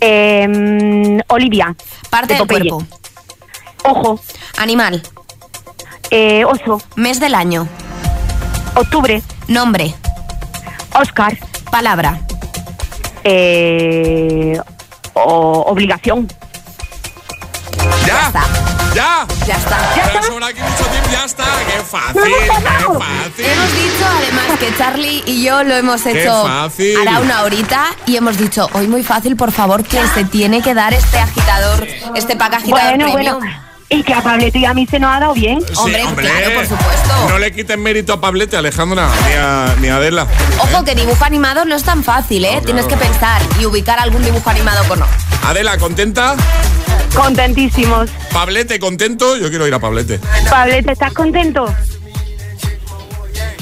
Eh, 0.00 1.18
Olivia. 1.28 1.74
Parte 2.10 2.34
de 2.34 2.38
del 2.38 2.48
cuerpo. 2.48 2.86
Ojo. 3.84 4.20
Animal. 4.56 5.02
Eh, 6.10 6.44
oso. 6.44 6.80
Mes 6.96 7.20
del 7.20 7.34
año. 7.34 7.68
Octubre. 8.74 9.22
Nombre. 9.46 9.94
Oscar. 10.94 11.36
Palabra. 11.70 12.20
Eh, 13.24 14.58
o, 15.14 15.64
obligación. 15.66 16.28
Ya. 18.06 18.14
Ya 18.14 18.26
está. 18.26 18.42
Ya. 18.94 19.26
Ya 19.46 19.54
está. 19.56 19.94
Ya 19.96 20.02
está. 20.04 20.22
Sobra 20.22 20.46
aquí 20.46 20.60
mucho 20.62 20.84
tiempo, 20.90 21.10
ya 21.12 21.24
está. 21.24 21.44
Qué 21.44 21.82
fácil, 21.84 22.22
qué 22.22 22.46
fácil. 22.48 23.44
Hemos 23.44 23.72
dicho 23.74 24.06
además 24.16 24.58
que 24.58 24.76
Charlie 24.76 25.22
y 25.26 25.42
yo 25.44 25.62
lo 25.62 25.74
hemos 25.74 26.06
hecho 26.06 26.46
fácil. 26.46 26.96
hará 26.96 27.20
una 27.20 27.42
horita 27.42 27.86
y 28.06 28.16
hemos 28.16 28.38
dicho 28.38 28.68
hoy 28.72 28.88
muy 28.88 29.02
fácil, 29.02 29.36
por 29.36 29.52
favor, 29.52 29.84
que 29.84 30.00
se 30.08 30.24
tiene 30.24 30.62
que 30.62 30.72
dar 30.74 30.94
este 30.94 31.18
agitador, 31.18 31.86
este 32.14 32.36
pack 32.36 32.54
agitador 32.54 32.96
Bueno, 32.96 33.12
premium. 33.12 33.38
bueno. 33.40 33.67
Y 33.90 34.02
que 34.02 34.12
a 34.12 34.22
Pablete 34.22 34.58
y 34.58 34.64
a 34.66 34.74
mí 34.74 34.86
se 34.86 34.98
nos 34.98 35.16
ha 35.16 35.20
dado 35.20 35.32
bien. 35.34 35.60
Sí, 35.66 35.74
Hombre, 35.76 36.02
claro, 36.16 36.54
por 36.54 36.66
supuesto. 36.66 37.28
No 37.28 37.38
le 37.38 37.52
quiten 37.52 37.80
mérito 37.82 38.12
a 38.12 38.20
Pablete, 38.20 38.56
Alejandra, 38.56 39.08
ni 39.26 39.32
a, 39.32 39.76
ni 39.80 39.88
a 39.88 39.96
Adela. 39.96 40.26
Ojo 40.58 40.84
que 40.84 40.94
dibujo 40.94 41.24
animado 41.24 41.64
no 41.64 41.74
es 41.74 41.84
tan 41.84 42.04
fácil, 42.04 42.44
¿eh? 42.44 42.56
No, 42.56 42.62
Tienes 42.62 42.84
que 42.84 42.96
pensar 42.98 43.40
y 43.58 43.64
ubicar 43.64 43.98
algún 43.98 44.22
dibujo 44.22 44.50
animado 44.50 44.84
con 44.88 44.98
no. 44.98 45.06
Adela, 45.46 45.78
¿contenta? 45.78 46.36
Contentísimos. 47.16 48.10
Pablete, 48.30 48.78
¿contento? 48.78 49.36
Yo 49.38 49.48
quiero 49.48 49.66
ir 49.66 49.72
a 49.72 49.78
Pablete. 49.78 50.20
Pablete, 50.50 50.92
¿estás 50.92 51.14
contento? 51.14 51.74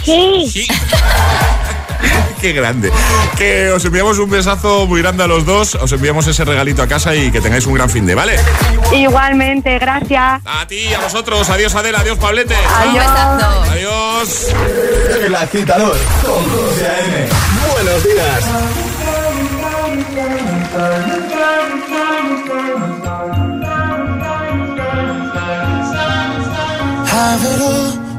Sí. 0.04 0.50
Sí. 0.52 0.66
Qué 2.40 2.52
grande. 2.52 2.92
Que 3.36 3.70
os 3.70 3.84
enviamos 3.84 4.18
un 4.18 4.30
besazo 4.30 4.86
muy 4.86 5.02
grande 5.02 5.24
a 5.24 5.26
los 5.26 5.44
dos. 5.44 5.74
Os 5.74 5.90
enviamos 5.92 6.26
ese 6.26 6.44
regalito 6.44 6.82
a 6.82 6.86
casa 6.86 7.14
y 7.14 7.30
que 7.30 7.40
tengáis 7.40 7.66
un 7.66 7.74
gran 7.74 7.88
fin 7.90 8.06
de, 8.06 8.14
¿vale? 8.14 8.36
Igualmente, 8.92 9.78
gracias. 9.78 10.42
A 10.44 10.66
ti, 10.66 10.92
a 10.92 11.00
vosotros. 11.00 11.48
Adiós, 11.50 11.74
Adela. 11.74 12.00
Adiós, 12.00 12.18
Pablete. 12.18 12.54
Besazo. 12.92 13.62
Adiós. 13.70 14.46
El 15.24 15.34
agitador 15.34 15.96
con 16.22 16.44
José 16.50 16.86
A.M. 16.86 17.28
Buenos 17.72 18.04
días. 18.04 18.44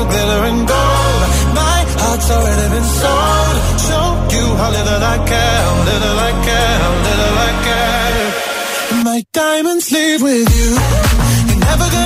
of 0.00 0.08
glitter 0.12 0.42
and 0.50 0.60
gold. 0.68 1.20
My 1.54 1.78
heart's 2.00 2.30
already 2.30 2.66
been 2.74 2.88
sold. 3.00 3.56
Show 3.88 4.06
you 4.34 4.46
how 4.60 4.70
little 4.70 5.02
I 5.14 5.16
care, 5.32 5.64
little 5.90 6.18
I 6.28 6.32
care, 6.48 6.78
little 7.08 7.36
I 7.48 7.52
care. 7.66 9.04
My 9.04 9.20
diamonds 9.32 9.90
leave 9.92 10.22
with 10.22 10.48
you. 10.58 10.70
You're 11.48 11.64
never 11.70 11.86
gonna 11.94 12.05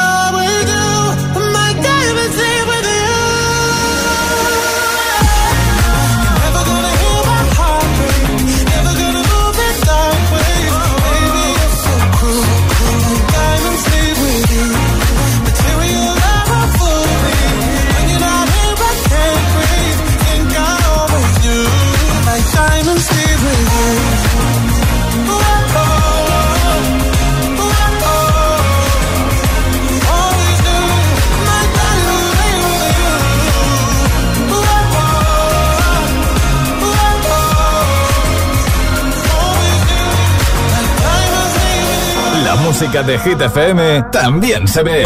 música 42.81 43.03
de 43.03 43.19
Hit 43.19 43.39
FM 43.39 44.05
también 44.11 44.67
se 44.67 44.81
ve. 44.81 45.03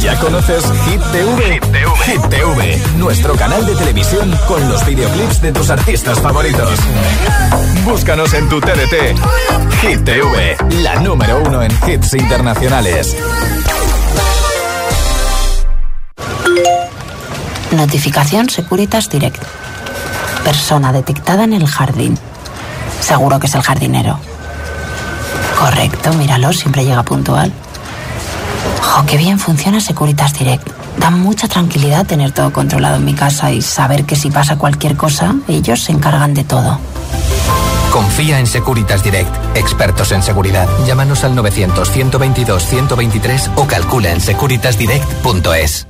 ¿Ya 0.00 0.18
conoces 0.18 0.62
Hit 0.84 1.00
TV? 1.12 1.60
Hit 2.04 2.20
TV, 2.28 2.82
nuestro 2.98 3.34
canal 3.36 3.64
de 3.64 3.74
televisión 3.74 4.30
con 4.46 4.68
los 4.68 4.84
videoclips 4.84 5.40
de 5.40 5.52
tus 5.52 5.70
artistas 5.70 6.20
favoritos. 6.20 6.78
Búscanos 7.86 8.34
en 8.34 8.50
tu 8.50 8.60
TDT. 8.60 9.16
Hit 9.80 10.04
TV, 10.04 10.58
la 10.82 10.96
número 10.96 11.40
uno 11.42 11.62
en 11.62 11.72
hits 11.86 12.12
internacionales. 12.12 13.16
Notificación 17.70 18.50
Securitas 18.50 19.08
Direct. 19.08 19.42
Persona 20.44 20.92
detectada 20.92 21.44
en 21.44 21.54
el 21.54 21.66
jardín. 21.66 22.18
Seguro 23.00 23.40
que 23.40 23.46
es 23.46 23.54
el 23.54 23.62
jardinero. 23.62 24.29
Correcto, 25.60 26.14
míralo, 26.14 26.54
siempre 26.54 26.86
llega 26.86 27.02
puntual. 27.02 27.52
Jo, 28.82 29.04
qué 29.06 29.18
bien 29.18 29.38
funciona 29.38 29.80
Securitas 29.80 30.32
Direct. 30.32 30.66
Da 30.98 31.10
mucha 31.10 31.46
tranquilidad 31.48 32.06
tener 32.06 32.32
todo 32.32 32.50
controlado 32.52 32.96
en 32.96 33.04
mi 33.04 33.14
casa 33.14 33.52
y 33.52 33.60
saber 33.60 34.04
que 34.04 34.16
si 34.16 34.30
pasa 34.30 34.56
cualquier 34.56 34.96
cosa, 34.96 35.34
ellos 35.48 35.84
se 35.84 35.92
encargan 35.92 36.32
de 36.32 36.44
todo. 36.44 36.78
Confía 37.92 38.38
en 38.38 38.46
Securitas 38.46 39.02
Direct, 39.02 39.34
expertos 39.54 40.12
en 40.12 40.22
seguridad. 40.22 40.68
Llámanos 40.86 41.24
al 41.24 41.36
900-122-123 41.36 43.50
o 43.56 43.66
calcula 43.66 44.12
en 44.12 44.20
securitasdirect.es. 44.20 45.89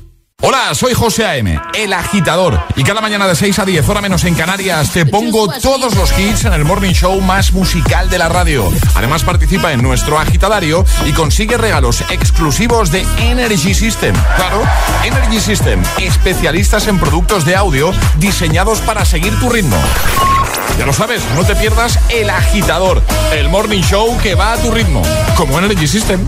Hola, 0.43 0.73
soy 0.73 0.95
José 0.95 1.23
A.M., 1.23 1.61
el 1.75 1.93
agitador. 1.93 2.59
Y 2.75 2.83
cada 2.83 2.99
mañana 2.99 3.27
de 3.27 3.35
6 3.35 3.59
a 3.59 3.65
10, 3.65 3.87
hora 3.87 4.01
menos 4.01 4.23
en 4.23 4.33
Canarias, 4.33 4.91
te 4.91 5.05
pongo 5.05 5.47
todos 5.61 5.95
los 5.95 6.17
hits 6.17 6.45
en 6.45 6.53
el 6.53 6.65
morning 6.65 6.93
show 6.93 7.21
más 7.21 7.53
musical 7.53 8.09
de 8.09 8.17
la 8.17 8.27
radio. 8.27 8.67
Además, 8.95 9.23
participa 9.23 9.71
en 9.71 9.83
nuestro 9.83 10.17
agitadario 10.17 10.83
y 11.05 11.11
consigue 11.11 11.57
regalos 11.57 12.01
exclusivos 12.09 12.91
de 12.91 13.05
Energy 13.19 13.75
System. 13.75 14.15
Claro, 14.35 14.63
Energy 15.03 15.39
System, 15.39 15.83
especialistas 15.99 16.87
en 16.87 16.97
productos 16.97 17.45
de 17.45 17.55
audio 17.55 17.91
diseñados 18.17 18.79
para 18.79 19.05
seguir 19.05 19.39
tu 19.39 19.47
ritmo. 19.47 19.77
Ya 20.79 20.87
lo 20.87 20.93
sabes, 20.93 21.21
no 21.35 21.43
te 21.43 21.55
pierdas 21.55 21.99
el 22.09 22.31
agitador, 22.31 23.03
el 23.31 23.47
morning 23.49 23.81
show 23.83 24.17
que 24.23 24.33
va 24.33 24.53
a 24.53 24.57
tu 24.57 24.71
ritmo, 24.71 25.03
como 25.35 25.59
Energy 25.59 25.87
System. 25.87 26.27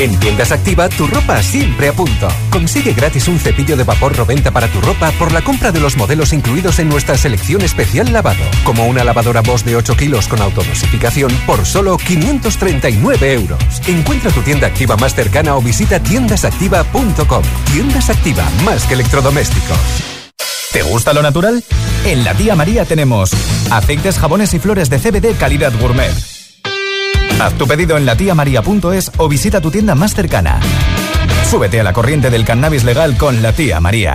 En 0.00 0.18
Tiendas 0.18 0.50
Activa, 0.50 0.88
tu 0.88 1.06
ropa 1.06 1.40
siempre 1.40 1.88
a 1.88 1.92
punto. 1.92 2.26
Consigue 2.50 2.94
gratis 2.94 3.28
un 3.28 3.38
cepillo 3.38 3.76
de 3.76 3.84
vapor 3.84 4.16
Roventa 4.16 4.50
para 4.50 4.66
tu 4.66 4.80
ropa 4.80 5.12
por 5.12 5.30
la 5.30 5.40
compra 5.42 5.70
de 5.70 5.78
los 5.78 5.96
modelos 5.96 6.32
incluidos 6.32 6.80
en 6.80 6.88
nuestra 6.88 7.16
selección 7.16 7.62
especial 7.62 8.12
lavado, 8.12 8.42
como 8.64 8.86
una 8.86 9.04
lavadora 9.04 9.40
Bosch 9.40 9.62
de 9.62 9.76
8 9.76 9.96
kilos 9.96 10.26
con 10.26 10.42
autodosificación 10.42 11.30
por 11.46 11.64
solo 11.64 11.96
539 11.96 13.32
euros. 13.34 13.60
Encuentra 13.86 14.32
tu 14.32 14.42
tienda 14.42 14.66
activa 14.66 14.96
más 14.96 15.14
cercana 15.14 15.54
o 15.54 15.62
visita 15.62 16.00
tiendasactiva.com. 16.00 17.42
Tiendas 17.72 18.10
Activa, 18.10 18.44
más 18.64 18.84
que 18.86 18.94
electrodomésticos. 18.94 19.78
¿Te 20.72 20.82
gusta 20.82 21.12
lo 21.12 21.22
natural? 21.22 21.62
En 22.04 22.24
la 22.24 22.34
tía 22.34 22.56
María 22.56 22.84
tenemos 22.84 23.30
aceites, 23.70 24.18
jabones 24.18 24.54
y 24.54 24.58
flores 24.58 24.90
de 24.90 24.98
CBD 24.98 25.38
calidad 25.38 25.72
gourmet. 25.80 26.33
Haz 27.40 27.54
tu 27.54 27.66
pedido 27.66 27.96
en 27.96 28.06
latiamaria.es 28.06 29.12
o 29.18 29.28
visita 29.28 29.60
tu 29.60 29.70
tienda 29.70 29.94
más 29.94 30.14
cercana. 30.14 30.60
Súbete 31.50 31.80
a 31.80 31.84
la 31.84 31.92
corriente 31.92 32.30
del 32.30 32.44
cannabis 32.44 32.84
legal 32.84 33.16
con 33.16 33.42
la 33.42 33.52
tía 33.52 33.80
María. 33.80 34.14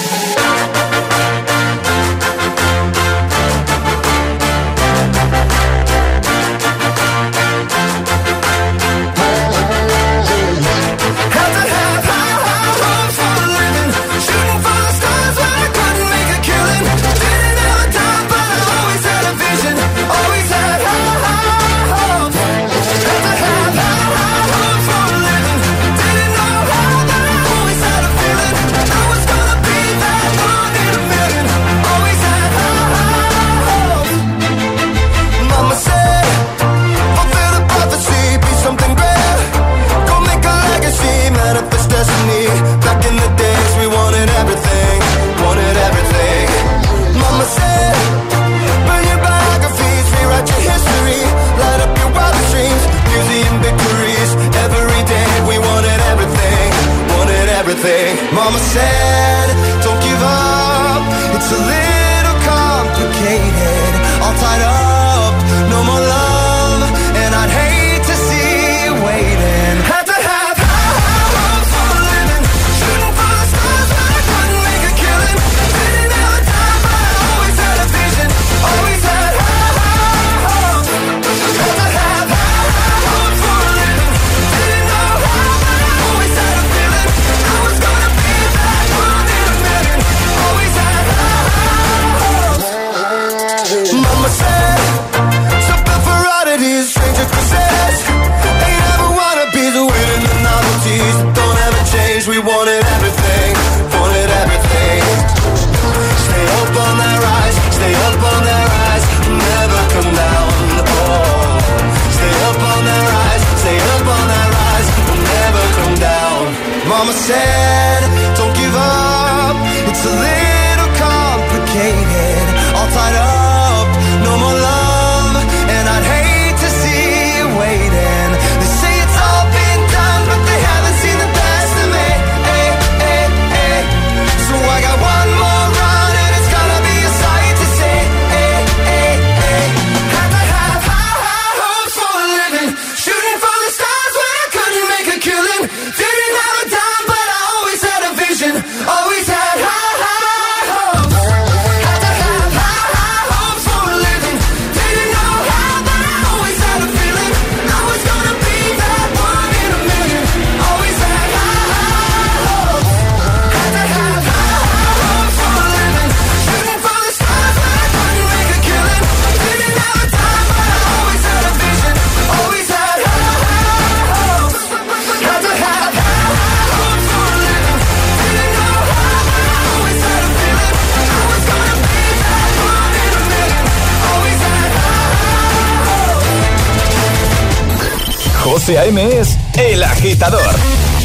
José 188.61 188.77
A.M. 188.77 189.19
es 189.19 189.39
El 189.57 189.83
Agitador. 189.83 190.55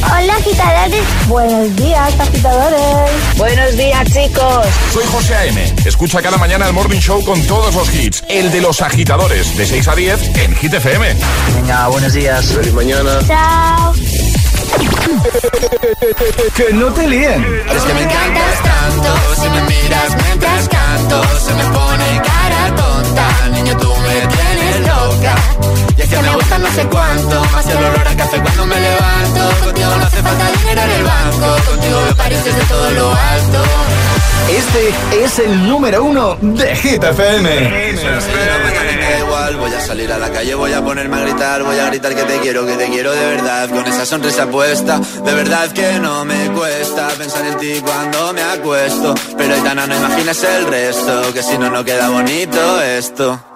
Hola, 0.04 0.36
agitadores. 0.36 1.02
Buenos 1.26 1.74
días, 1.76 2.20
agitadores. 2.20 3.10
Buenos 3.38 3.76
días, 3.78 4.04
chicos. 4.12 4.66
Soy 4.92 5.04
José 5.06 5.34
A.M. 5.36 5.74
Escucha 5.86 6.20
cada 6.20 6.36
mañana 6.36 6.66
el 6.66 6.74
Morning 6.74 7.00
Show 7.00 7.24
con 7.24 7.40
todos 7.46 7.74
los 7.74 7.94
hits. 7.94 8.22
El 8.28 8.52
de 8.52 8.60
los 8.60 8.82
agitadores, 8.82 9.56
de 9.56 9.64
6 9.64 9.88
a 9.88 9.94
10 9.94 10.36
en 10.36 10.54
Hit 10.54 10.74
FM. 10.74 11.16
Venga, 11.54 11.88
buenos 11.88 12.12
días. 12.12 12.44
Feliz 12.44 12.74
mañana. 12.74 13.20
Chao. 13.26 13.94
Que 16.54 16.74
no 16.74 16.92
te 16.92 17.08
líen. 17.08 17.42
Es 17.74 17.82
que 17.84 17.94
me 17.94 18.02
encantas 18.02 18.62
tanto, 18.64 19.34
si 19.34 19.48
me 19.48 19.62
miras 19.62 20.16
mientras 20.26 20.68
canto, 20.68 21.22
se 21.38 21.54
me 21.54 21.64
pone 21.64 22.22
cara 22.22 22.74
tonta, 22.76 23.48
niño 23.48 23.74
tú 23.78 23.96
me 23.96 24.26
tienes 24.26 24.86
Y 25.96 26.00
es 26.00 26.08
que 26.08 26.18
me 26.18 26.34
gusta 26.34 26.58
no 26.58 26.70
sé 26.72 26.86
cuánto, 26.86 27.44
más 27.52 27.66
el 27.68 27.76
olor 27.76 28.08
a 28.08 28.16
café 28.16 28.40
cuando 28.40 28.66
me 28.66 28.80
levanto, 28.80 29.64
contigo 29.64 29.96
no 29.96 30.04
hace 30.04 30.22
falta 30.22 30.50
dinero 30.58 30.82
en 30.82 30.90
el 30.90 31.04
banco, 31.04 31.70
contigo 31.70 32.00
me 32.06 32.14
pareces 32.14 32.56
de 32.56 32.62
todo 32.64 32.90
lo 32.90 33.08
alto. 33.10 33.64
Este 34.48 35.24
es 35.24 35.38
el 35.40 35.68
número 35.68 36.04
uno 36.04 36.38
de 36.40 36.76
Hit 36.76 37.02
FM. 37.02 37.94
Da 39.06 39.18
igual, 39.18 39.56
voy 39.56 39.72
a 39.72 39.80
salir 39.80 40.12
a 40.12 40.18
la 40.18 40.30
calle, 40.30 40.54
voy 40.54 40.72
a 40.72 40.84
ponerme 40.84 41.16
a 41.16 41.20
gritar, 41.20 41.62
voy 41.62 41.78
a 41.78 41.86
gritar 41.86 42.14
que 42.14 42.22
te 42.22 42.38
quiero, 42.38 42.66
que 42.66 42.74
te 42.74 42.86
quiero 42.88 43.12
de 43.12 43.26
verdad, 43.26 43.68
con 43.70 43.86
esa 43.86 44.06
sonrisa 44.06 44.46
puesta, 44.46 44.98
de 44.98 45.34
verdad 45.34 45.70
que 45.72 45.98
no 45.98 46.24
me 46.24 46.50
cuesta 46.50 47.08
pensar 47.18 47.44
en 47.46 47.58
ti 47.58 47.80
cuando 47.84 48.32
me 48.32 48.42
acuesto, 48.42 49.14
pero 49.36 49.54
Aitana 49.54 49.86
no 49.86 49.96
imaginas 49.96 50.42
el 50.44 50.66
resto, 50.66 51.32
que 51.32 51.42
si 51.42 51.58
no 51.58 51.70
no 51.70 51.84
queda 51.84 52.08
bonito 52.08 52.82
esto. 52.82 53.55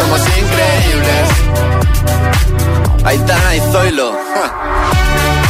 somos 0.00 0.20
increíbles. 0.20 1.28
Aitana 3.04 3.56
y 3.56 3.60
Zoilo. 3.72 4.12
Voy 4.12 5.49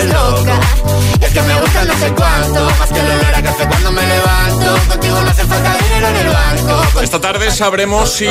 tienes 0.00 0.14
loca. 0.14 0.60
Y 1.20 1.24
es 1.24 1.30
que 1.30 1.42
me 1.42 1.60
gusta 1.60 1.84
no 1.84 1.98
sé 1.98 2.12
cuánto, 2.14 2.64
más 2.78 2.88
que 2.88 3.00
el 3.00 3.06
olor 3.06 3.34
a 3.34 3.42
café 3.42 3.66
cuando 3.68 3.92
me 3.92 4.02
levanto. 4.02 4.88
Contigo 4.88 5.20
no 5.20 5.30
hace 5.30 5.44
falta 5.44 5.76
dinero 5.76 6.08
en 6.08 6.16
el 6.16 6.28
banco. 6.28 7.00
Esta 7.02 7.20
tarde 7.20 7.50
sabremos 7.50 8.12
si 8.12 8.26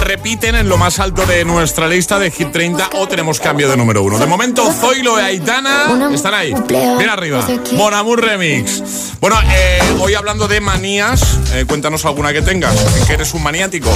repiten 0.00 0.54
en 0.54 0.68
lo 0.68 0.76
más 0.76 0.98
alto 1.00 1.24
de 1.26 1.44
nuestra 1.44 1.88
lista 1.88 2.18
de 2.18 2.30
Hit 2.30 2.52
30 2.52 2.90
o 2.94 3.08
tenemos 3.08 3.40
cambio 3.40 3.68
de 3.68 3.76
número 3.76 4.02
uno. 4.02 4.18
De 4.18 4.26
momento, 4.26 4.70
Zoilo 4.72 5.18
y 5.20 5.22
Aitana 5.22 6.10
están 6.12 6.34
ahí. 6.34 6.54
Bien 6.68 7.08
arriba. 7.08 7.44
Monamur 7.72 8.20
Remix. 8.20 9.12
Bueno, 9.20 9.36
eh, 9.52 9.80
hoy 10.00 10.14
hablando 10.14 10.48
de 10.48 10.60
manías, 10.60 11.38
eh, 11.54 11.64
cuéntanos 11.66 12.04
alguna 12.04 12.32
que 12.32 12.42
tengas. 12.42 12.74
Que 13.06 13.14
eres 13.14 13.34
un 13.34 13.42
maniático. 13.42 13.90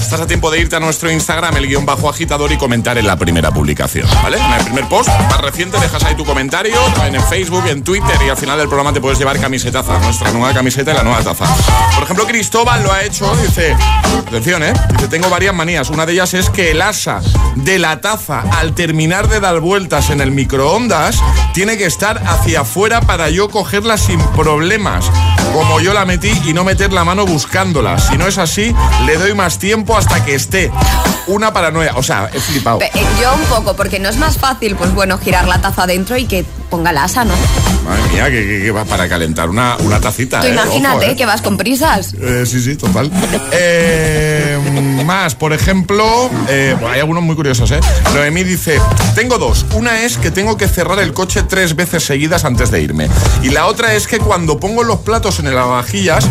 Estás 0.00 0.20
a 0.20 0.26
tiempo 0.26 0.50
de 0.50 0.60
irte 0.60 0.76
a 0.76 0.80
nuestro 0.80 1.10
Instagram, 1.10 1.56
el 1.56 1.66
guion 1.66 1.84
bajo 1.84 2.08
agitador, 2.08 2.52
y 2.52 2.56
comentar 2.56 2.96
en 2.96 3.06
la 3.06 3.16
primera 3.16 3.50
publicación, 3.50 4.08
¿vale? 4.22 4.38
En 4.38 4.52
el 4.52 4.64
primer 4.64 4.88
post, 4.88 5.08
más 5.08 5.40
reciente, 5.40 5.80
dejas 5.80 6.04
ahí 6.04 6.14
tu 6.14 6.24
comentario, 6.26 6.76
en 7.06 7.22
Facebook, 7.22 7.64
en 7.68 7.82
Twitter, 7.82 8.16
y 8.26 8.28
al 8.28 8.36
final 8.36 8.58
del 8.58 8.68
programa 8.68 8.92
te 8.92 9.00
puedes 9.00 9.18
llevar 9.18 9.38
camisetaza, 9.40 9.98
nuestra 10.00 10.30
nueva 10.32 10.52
camiseta 10.52 10.92
y 10.92 10.94
la 10.94 11.02
nueva 11.02 11.22
taza. 11.22 11.46
Por 11.94 12.04
ejemplo, 12.04 12.26
Cristóbal 12.26 12.82
lo 12.82 12.92
ha 12.92 13.02
hecho, 13.02 13.34
dice, 13.36 13.74
atención, 14.26 14.62
¿eh? 14.62 14.72
Dice, 14.90 15.08
tengo 15.08 15.30
varias 15.30 15.54
manías. 15.54 15.88
Una 15.90 16.04
de 16.04 16.12
ellas 16.12 16.34
es 16.34 16.50
que 16.50 16.72
el 16.72 16.82
asa 16.82 17.20
de 17.54 17.78
la 17.78 18.00
taza, 18.00 18.42
al 18.58 18.74
terminar 18.74 19.28
de 19.28 19.40
dar 19.40 19.60
vueltas 19.60 20.10
en 20.10 20.20
el 20.20 20.32
microondas, 20.32 21.16
tiene 21.54 21.78
que 21.78 21.86
estar 21.86 22.22
hacia 22.26 22.60
afuera 22.60 23.00
para 23.00 23.30
yo 23.30 23.48
cogerla 23.48 23.96
sin 23.96 24.20
problemas, 24.34 25.10
como 25.52 25.80
yo 25.80 25.94
la 25.94 26.04
metí 26.04 26.32
y 26.44 26.52
no 26.52 26.64
meter 26.64 26.92
la 26.92 27.04
mano 27.04 27.24
buscándola. 27.24 27.98
Si 27.98 28.18
no 28.18 28.26
es 28.26 28.38
así, 28.38 28.74
le 29.06 29.16
doy 29.16 29.34
más 29.34 29.58
tiempo 29.58 29.96
hasta 29.96 30.24
que 30.24 30.34
esté. 30.34 30.70
Una 31.28 31.52
paranoia, 31.52 31.92
o 31.96 32.02
sea, 32.02 32.30
he 32.32 32.40
flipado. 32.40 32.80
Eh, 32.82 32.90
yo 33.20 33.34
un 33.34 33.42
poco, 33.44 33.74
porque 33.74 33.98
no 33.98 34.08
es 34.08 34.16
más 34.16 34.38
fácil, 34.38 34.76
pues 34.76 34.94
bueno, 34.94 35.18
girar 35.18 35.48
la 35.48 35.60
taza 35.60 35.84
adentro 35.84 36.15
y 36.16 36.26
que 36.26 36.44
ponga 36.70 36.92
la 36.92 37.04
asa, 37.04 37.24
¿no? 37.24 37.34
Madre 37.84 38.02
mía, 38.12 38.30
que, 38.30 38.70
va 38.70 38.84
para 38.84 39.08
calentar 39.08 39.48
una, 39.48 39.76
una 39.76 40.00
tacita. 40.00 40.40
Tú 40.40 40.48
¿eh? 40.48 40.50
imagínate 40.50 41.10
¿eh? 41.12 41.16
que 41.16 41.24
vas 41.24 41.42
con 41.42 41.56
prisas. 41.56 42.14
sí, 42.44 42.60
sí, 42.60 42.76
total. 42.76 43.10
más, 45.04 45.34
por 45.34 45.52
ejemplo, 45.52 46.30
hay 46.48 47.00
algunos 47.00 47.22
muy 47.22 47.36
curiosos, 47.36 47.70
¿eh? 47.70 47.80
Noemí 48.14 48.44
dice, 48.44 48.80
tengo 49.14 49.38
dos. 49.38 49.64
Una 49.74 50.02
es 50.02 50.16
que 50.18 50.30
tengo 50.30 50.56
que 50.56 50.68
cerrar 50.68 50.98
el 50.98 51.12
coche 51.12 51.42
tres 51.42 51.76
veces 51.76 52.04
seguidas 52.04 52.44
antes 52.44 52.70
de 52.70 52.82
irme. 52.82 53.08
Y 53.42 53.50
la 53.50 53.66
otra 53.66 53.94
es 53.94 54.06
que 54.06 54.18
cuando 54.18 54.58
pongo 54.58 54.82
los 54.82 55.00
platos 55.00 55.38
en 55.38 55.46
el 55.46 55.54
lavavajillas, 55.54 56.26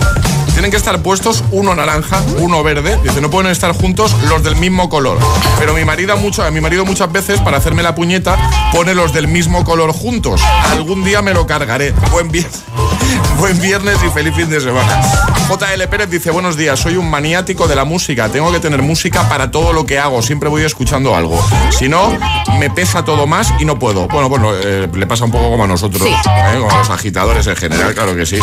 tienen 0.56 0.72
que 0.72 0.78
estar 0.78 1.02
puestos 1.02 1.44
uno 1.52 1.76
naranja, 1.76 2.24
uno 2.38 2.64
verde. 2.64 2.98
Dice, 3.04 3.20
no 3.20 3.30
pueden 3.30 3.52
estar 3.52 3.74
juntos 3.74 4.16
los 4.30 4.42
del 4.42 4.56
mismo 4.56 4.88
color. 4.88 5.20
Pero 5.60 5.74
mi 5.74 5.84
marido, 5.84 6.16
mucho, 6.16 6.50
mi 6.50 6.62
marido 6.62 6.86
muchas 6.86 7.12
veces, 7.12 7.42
para 7.42 7.58
hacerme 7.58 7.84
la 7.84 7.94
puñeta, 7.94 8.38
pone 8.72 8.96
los 8.96 9.12
del 9.12 9.28
mismo 9.28 9.66
color 9.66 9.92
juntos. 9.92 10.42
Algún 10.72 11.04
día 11.04 11.22
me 11.22 11.34
lo 11.34 11.46
cargaré. 11.46 11.94
Buen 12.10 12.32
viernes. 12.32 12.64
Buen 13.40 13.60
viernes 13.60 13.98
y 14.06 14.10
feliz 14.12 14.34
fin 14.34 14.50
de 14.50 14.62
semana. 14.62 15.02
JL 15.48 15.84
Pérez 15.90 16.10
dice, 16.10 16.32
buenos 16.32 16.58
días, 16.58 16.80
soy 16.80 16.96
un 16.96 17.10
maniático 17.10 17.68
de 17.68 17.76
la 17.76 17.86
música, 17.86 18.30
tengo 18.30 18.52
que 18.52 18.60
tener 18.60 18.82
música 18.82 19.28
para 19.30 19.52
todo 19.52 19.74
lo 19.74 19.86
que 19.86 20.00
hago, 20.00 20.22
siempre 20.22 20.50
voy 20.50 20.64
escuchando 20.64 21.16
algo. 21.16 21.40
Si 21.78 21.88
no, 21.88 22.18
me 22.60 22.70
pesa 22.70 23.06
todo 23.06 23.28
más 23.28 23.54
y 23.60 23.66
no 23.66 23.78
puedo. 23.78 24.08
Bueno, 24.08 24.30
bueno, 24.30 24.52
eh, 24.56 24.90
le 24.92 25.08
pasa 25.08 25.26
un 25.26 25.32
poco 25.32 25.52
como 25.52 25.66
a 25.66 25.68
nosotros, 25.68 26.08
¿eh? 26.08 26.16
como 26.58 26.72
a 26.72 26.78
los 26.80 26.90
agitadores 26.90 27.46
en 27.48 27.56
general, 27.56 27.94
claro 27.94 28.16
que 28.16 28.26
sí. 28.26 28.38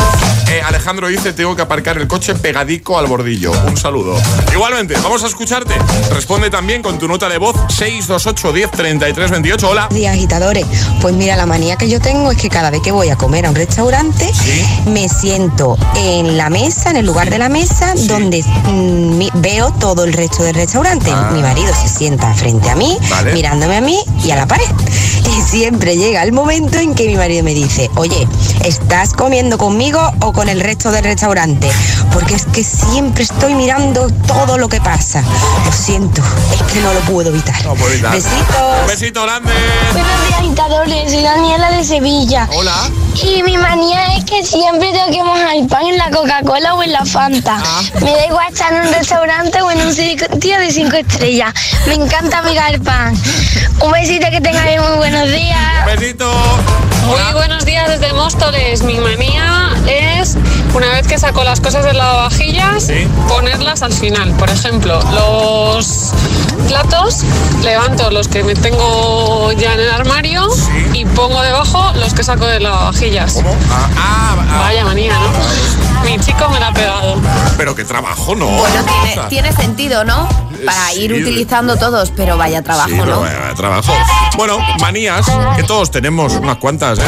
Eh, 0.49 0.63
Alejandro 0.65 1.09
dice, 1.09 1.33
tengo 1.33 1.57
que 1.57 1.63
aparcar 1.63 1.97
el 1.97 2.02
coche 2.09 2.35
pegadico 2.35 2.99
al 2.99 3.07
bordillo. 3.07 3.53
Un 3.67 3.77
saludo. 3.77 4.17
Igualmente, 4.53 4.95
vamos 4.95 5.25
a 5.25 5.27
escucharte. 5.27 5.75
Responde 6.13 6.51
también 6.51 6.83
con 6.83 6.99
tu 6.99 7.09
nota 7.09 7.29
de 7.29 7.39
voz 7.39 7.57
628 7.69 8.53
10 8.53 8.71
33 8.71 9.31
28. 9.31 9.71
Hola. 9.71 9.89
Días 9.91 10.15
agitadores. 10.15 10.67
Pues 11.01 11.15
mira, 11.15 11.37
la 11.37 11.47
manía 11.47 11.77
que 11.77 11.89
yo 11.89 12.01
tengo 12.01 12.31
es 12.31 12.39
que 12.39 12.49
cada 12.49 12.71
vez 12.71 12.81
que 12.83 12.93
voy 12.93 13.09
a 13.11 13.17
comer 13.17 13.47
a 13.47 13.51
un 13.51 13.57
restaurante, 13.57 14.31
me 14.87 15.09
siento 15.09 15.77
en 15.97 16.37
la 16.37 16.51
mesa, 16.51 16.91
en 16.91 16.97
el 16.97 17.07
lugar 17.07 17.31
de 17.31 17.39
la 17.39 17.49
mesa, 17.49 17.95
donde 18.07 18.43
mm, 18.43 19.41
veo 19.41 19.71
todo 19.73 20.05
el 20.05 20.13
resto 20.13 20.43
del 20.43 20.55
restaurante. 20.55 21.11
Ah. 21.13 21.31
Mi 21.33 21.43
marido 21.43 21.73
se 21.75 21.89
sienta 21.89 22.33
frente 22.35 22.71
a 22.71 22.75
mí, 22.75 22.97
mirándome 23.33 23.77
a 23.77 23.81
mí 23.81 23.99
y 24.25 24.31
a 24.31 24.37
la 24.37 24.47
pared. 24.47 24.67
Y 25.25 25.41
siempre 25.43 25.97
llega 25.97 26.23
el 26.25 26.33
momento 26.33 26.79
en 26.79 26.95
que 26.95 27.07
mi 27.07 27.17
marido 27.17 27.43
me 27.45 27.55
dice, 27.55 27.91
oye, 27.95 28.27
¿estás 28.65 29.13
comiendo 29.15 29.57
conmigo 29.57 30.01
o 30.21 30.33
con 30.33 30.49
el 30.49 30.61
resto 30.61 30.91
del 30.91 31.05
restaurante? 31.05 31.71
Porque 32.13 32.35
es 32.35 32.45
que 32.47 32.63
siempre 32.65 33.25
estoy 33.25 33.55
mirando 33.55 34.09
todo 34.27 34.59
lo 34.59 34.69
que 34.69 34.81
pasa. 34.81 35.23
Lo 35.65 35.73
siento, 35.73 36.23
es 36.53 36.73
que 36.73 36.81
no 36.81 36.93
lo 36.93 37.01
puedo 37.01 37.31
evitar. 37.31 37.63
No 37.65 37.75
Besitos. 37.75 38.81
Un 38.81 38.87
besito 38.87 39.23
grande. 39.23 39.53
Buenos 39.93 40.27
días, 40.27 40.39
agitadores. 40.39 41.13
Soy 41.13 41.23
Daniela 41.23 41.71
de 41.71 41.85
Sevilla. 41.85 42.49
Hola. 42.53 42.91
Y 43.23 43.43
mi 43.43 43.57
manía 43.57 44.17
es 44.17 44.25
que 44.25 44.45
siempre 44.45 44.93
tengo 44.93 45.11
que 45.11 45.23
mojar 45.23 45.57
el 45.57 45.67
pan 45.67 45.87
en 45.87 45.99
la 45.99 46.11
Coca-Cola 46.11 46.75
o 46.75 46.83
en 46.83 46.93
la 46.93 47.05
Fanta. 47.05 47.63
Ah. 47.65 47.83
Me 48.01 48.11
da 48.13 48.27
igual 48.27 48.53
estar 48.53 48.73
en 48.73 48.87
un 48.87 48.93
restaurante 48.93 49.61
o 49.63 49.71
en 49.71 49.81
un 49.81 49.95
sitio 49.95 50.59
de 50.59 50.71
cinco 50.71 50.97
estrellas. 50.97 51.53
Me 51.87 51.95
encanta 51.95 52.43
pegar 52.43 52.75
el 52.75 52.81
pan. 52.81 53.15
Un 53.81 53.93
besito 53.93 54.29
que 54.31 54.41
tengáis 54.41 54.81
muy 54.81 54.97
buenos 54.97 55.29
días. 55.29 55.59
Un 55.81 55.99
besito. 55.99 56.31
Muy 57.07 57.33
buenos 57.35 57.65
días 57.65 57.89
desde 57.89 58.13
Móstoles. 58.13 58.83
Mi 58.83 58.99
manía 58.99 59.71
es, 59.87 60.37
una 60.75 60.89
vez 60.91 61.07
que 61.07 61.19
saco 61.19 61.45
las 61.45 61.61
cosas 61.61 61.85
de 61.85 61.93
lavavajillas, 61.93 62.89
ponerlas 63.29 63.83
al 63.83 63.93
final. 63.93 64.31
Por 64.37 64.49
ejemplo, 64.51 64.99
los 65.13 66.13
platos, 66.69 67.19
levanto 67.63 68.11
los 68.11 68.29
que 68.29 68.45
me 68.45 68.55
tengo 68.55 69.53
ya 69.53 69.75
en 69.75 69.81
el 69.81 69.91
armario 69.91 70.47
y 70.93 71.05
pongo 71.05 71.43
debajo 71.43 71.93
los 71.97 72.15
que 72.15 72.23
saco 72.25 72.47
de 72.47 72.61
lavavajillas. 72.61 73.35
¿Cómo? 73.35 73.57
Ah, 73.71 73.89
ah, 73.97 74.37
ah. 74.51 74.59
Vaya 74.63 74.85
manía, 74.85 75.15
¿no? 75.19 76.03
Mi 76.05 76.19
chico 76.19 76.49
me 76.51 76.59
la 76.61 76.69
ha 76.69 76.73
pegado. 76.73 77.21
Pero 77.57 77.75
qué 77.75 77.85
trabajo, 77.85 78.35
¿no? 78.35 78.47
Bueno, 78.47 78.85
tiene, 78.85 79.29
tiene 79.29 79.53
sentido, 79.53 80.05
¿no? 80.05 80.29
para 80.65 80.95
ir 80.95 81.11
Sí. 81.13 81.23
utilizando 81.23 81.77
todos, 81.77 82.13
pero 82.17 82.37
vaya 82.37 82.63
trabajo, 82.63 82.89
Sí, 82.89 82.95
pero 83.01 83.17
¿no? 83.17 83.21
vaya 83.23 83.53
trabajo. 83.57 83.93
Bueno, 84.37 84.59
manías, 84.81 85.27
que 85.57 85.65
todos 85.65 85.91
tenemos 85.91 86.35
unas 86.35 86.59
cuantas, 86.59 86.92
¿eh? 86.99 87.03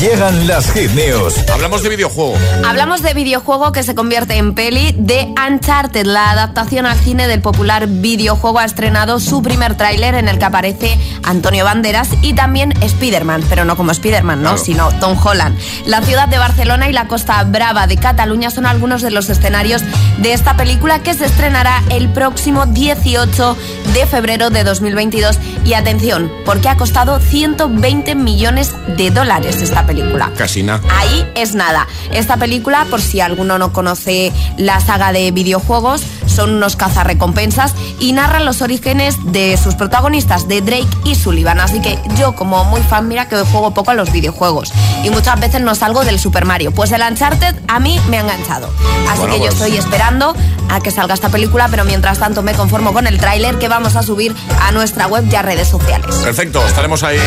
Llegan 0.00 0.46
las 0.46 0.70
hit 0.72 0.90
news. 0.92 1.34
Hablamos 1.50 1.82
de 1.82 1.88
videojuego. 1.90 2.34
Hablamos 2.64 3.02
de 3.02 3.14
videojuego 3.14 3.72
que 3.72 3.82
se 3.82 3.94
convierte 3.94 4.36
en 4.36 4.54
peli 4.54 4.94
de 4.96 5.32
Uncharted. 5.48 6.06
La 6.06 6.30
adaptación 6.30 6.86
al 6.86 6.98
cine 6.98 7.28
del 7.28 7.40
popular 7.40 7.86
videojuego 7.86 8.58
ha 8.58 8.64
estrenado 8.64 9.20
su 9.20 9.42
primer 9.42 9.76
tráiler 9.76 10.14
en 10.14 10.28
el 10.28 10.38
que 10.38 10.44
aparece 10.44 10.98
Antonio 11.22 11.64
Banderas 11.64 12.08
y 12.22 12.34
también 12.34 12.72
Spider-Man, 12.82 13.44
pero 13.48 13.64
no 13.64 13.76
como 13.76 13.92
Spider-Man, 13.92 14.42
¿no? 14.42 14.50
Claro. 14.50 14.64
sino 14.64 14.88
Tom 15.00 15.18
Holland. 15.22 15.58
La 15.86 16.02
ciudad 16.02 16.28
de 16.28 16.38
Barcelona 16.38 16.88
y 16.88 16.92
la 16.92 17.08
costa 17.08 17.42
brava 17.44 17.86
de 17.86 17.96
Cataluña 17.96 18.50
son 18.50 18.66
algunos 18.66 19.02
de 19.02 19.10
los 19.10 19.28
escenarios 19.30 19.82
de 20.18 20.32
esta 20.32 20.56
película 20.56 21.02
que 21.02 21.14
se 21.14 21.26
estrenará 21.26 21.82
el 21.90 22.08
próximo 22.08 22.66
18 22.66 23.56
de 23.92 24.06
febrero 24.06 24.50
de 24.50 24.64
2022. 24.64 25.38
Y 25.64 25.74
atención, 25.74 26.30
porque 26.44 26.68
ha 26.68 26.76
costado 26.76 27.20
120 27.20 28.14
millones 28.14 28.74
de 28.96 29.03
dólares 29.10 29.62
esta 29.62 29.86
película. 29.86 30.30
Casi 30.36 30.62
nada. 30.62 30.82
Ahí 30.90 31.26
es 31.34 31.54
nada. 31.54 31.86
Esta 32.12 32.36
película, 32.36 32.86
por 32.90 33.00
si 33.00 33.20
alguno 33.20 33.58
no 33.58 33.72
conoce 33.72 34.32
la 34.56 34.80
saga 34.80 35.12
de 35.12 35.30
videojuegos, 35.30 36.02
son 36.34 36.50
unos 36.54 36.76
cazarrecompensas 36.76 37.74
y 37.98 38.12
narran 38.12 38.44
los 38.44 38.60
orígenes 38.62 39.16
de 39.24 39.56
sus 39.56 39.74
protagonistas, 39.74 40.48
de 40.48 40.60
Drake 40.60 40.88
y 41.04 41.14
Sullivan. 41.14 41.60
Así 41.60 41.80
que 41.80 41.98
yo, 42.18 42.34
como 42.34 42.64
muy 42.64 42.80
fan, 42.82 43.08
mira 43.08 43.28
que 43.28 43.36
juego 43.44 43.72
poco 43.72 43.90
a 43.90 43.94
los 43.94 44.10
videojuegos 44.12 44.72
y 45.02 45.10
muchas 45.10 45.38
veces 45.40 45.60
no 45.60 45.74
salgo 45.74 46.04
del 46.04 46.18
Super 46.18 46.44
Mario. 46.44 46.72
Pues 46.72 46.92
el 46.92 47.02
Uncharted 47.02 47.54
a 47.68 47.80
mí 47.80 48.00
me 48.08 48.18
ha 48.18 48.20
enganchado. 48.20 48.68
Así 49.08 49.18
Bueno, 49.20 49.34
que 49.34 49.40
yo 49.40 49.46
pues- 49.46 49.60
estoy 49.60 49.76
esperando 49.76 50.34
a 50.68 50.80
que 50.80 50.90
salga 50.90 51.14
esta 51.14 51.28
película, 51.28 51.68
pero 51.70 51.84
mientras 51.84 52.18
tanto 52.18 52.42
me 52.42 52.52
conformo 52.54 52.92
con 52.92 53.06
el 53.06 53.18
tráiler 53.18 53.58
que 53.58 53.68
vamos 53.68 53.96
a 53.96 54.02
subir 54.02 54.34
a 54.62 54.72
nuestra 54.72 55.06
web 55.06 55.24
y 55.30 55.34
a 55.34 55.42
redes 55.42 55.68
sociales. 55.68 56.14
Perfecto, 56.16 56.64
estaremos 56.66 57.02
ahí 57.02 57.18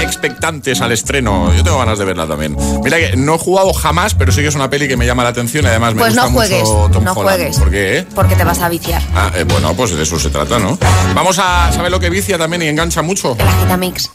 expectantes 0.00 0.80
al 0.80 0.92
estreno. 0.92 1.52
Yo 1.54 1.62
tengo 1.64 1.78
ganas 1.78 1.98
de 1.98 2.04
verla 2.04 2.26
también. 2.26 2.56
Mira 2.82 2.98
que 2.98 3.16
no 3.16 3.34
he 3.34 3.38
jugado 3.38 3.72
jamás, 3.72 4.14
pero 4.14 4.32
sí 4.32 4.42
que 4.42 4.48
es 4.48 4.54
una 4.54 4.70
peli 4.70 4.88
que 4.88 4.96
me 4.96 5.06
llama 5.06 5.22
la 5.24 5.30
atención 5.30 5.64
y 5.64 5.68
además 5.68 5.94
me 5.94 6.00
Pues 6.00 6.14
gusta 6.14 6.28
no 6.28 6.34
juegues, 6.34 6.62
mucho 6.68 6.90
Tom 6.92 7.04
no 7.04 7.12
Holland. 7.12 7.36
juegues. 7.36 7.58
¿Por 7.58 7.70
qué? 7.70 7.98
eh? 7.98 8.06
Porque 8.20 8.36
te 8.36 8.44
vas 8.44 8.60
a 8.60 8.68
viciar. 8.68 9.00
Ah, 9.14 9.30
eh, 9.34 9.44
bueno, 9.44 9.72
pues 9.72 9.96
de 9.96 10.02
eso 10.02 10.18
se 10.18 10.28
trata, 10.28 10.58
¿no? 10.58 10.78
Vamos 11.14 11.38
a 11.38 11.72
saber 11.72 11.90
lo 11.90 11.98
que 11.98 12.10
vicia 12.10 12.36
también 12.36 12.60
y 12.60 12.68
engancha 12.68 13.00
mucho. 13.00 13.34
Agitamix. 13.40 14.10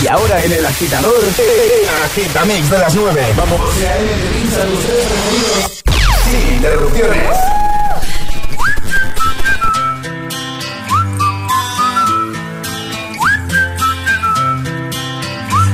Y 0.00 0.06
ahora 0.06 0.44
en 0.44 0.52
el 0.52 0.64
agitador, 0.64 1.12
el 1.24 2.04
agitamix 2.04 2.70
de 2.70 2.78
las 2.78 2.94
9. 2.94 3.26
Vamos. 3.36 3.60
Sin 6.30 6.54
interrupciones. 6.54 7.61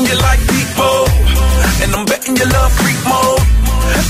Betting 0.00 0.16
you 0.16 0.22
like 0.22 0.40
people, 0.40 0.98
and 1.84 1.90
I'm 1.94 2.04
betting 2.06 2.36
you 2.36 2.46
love 2.46 2.72
freak 2.72 3.00
mode. 3.04 3.44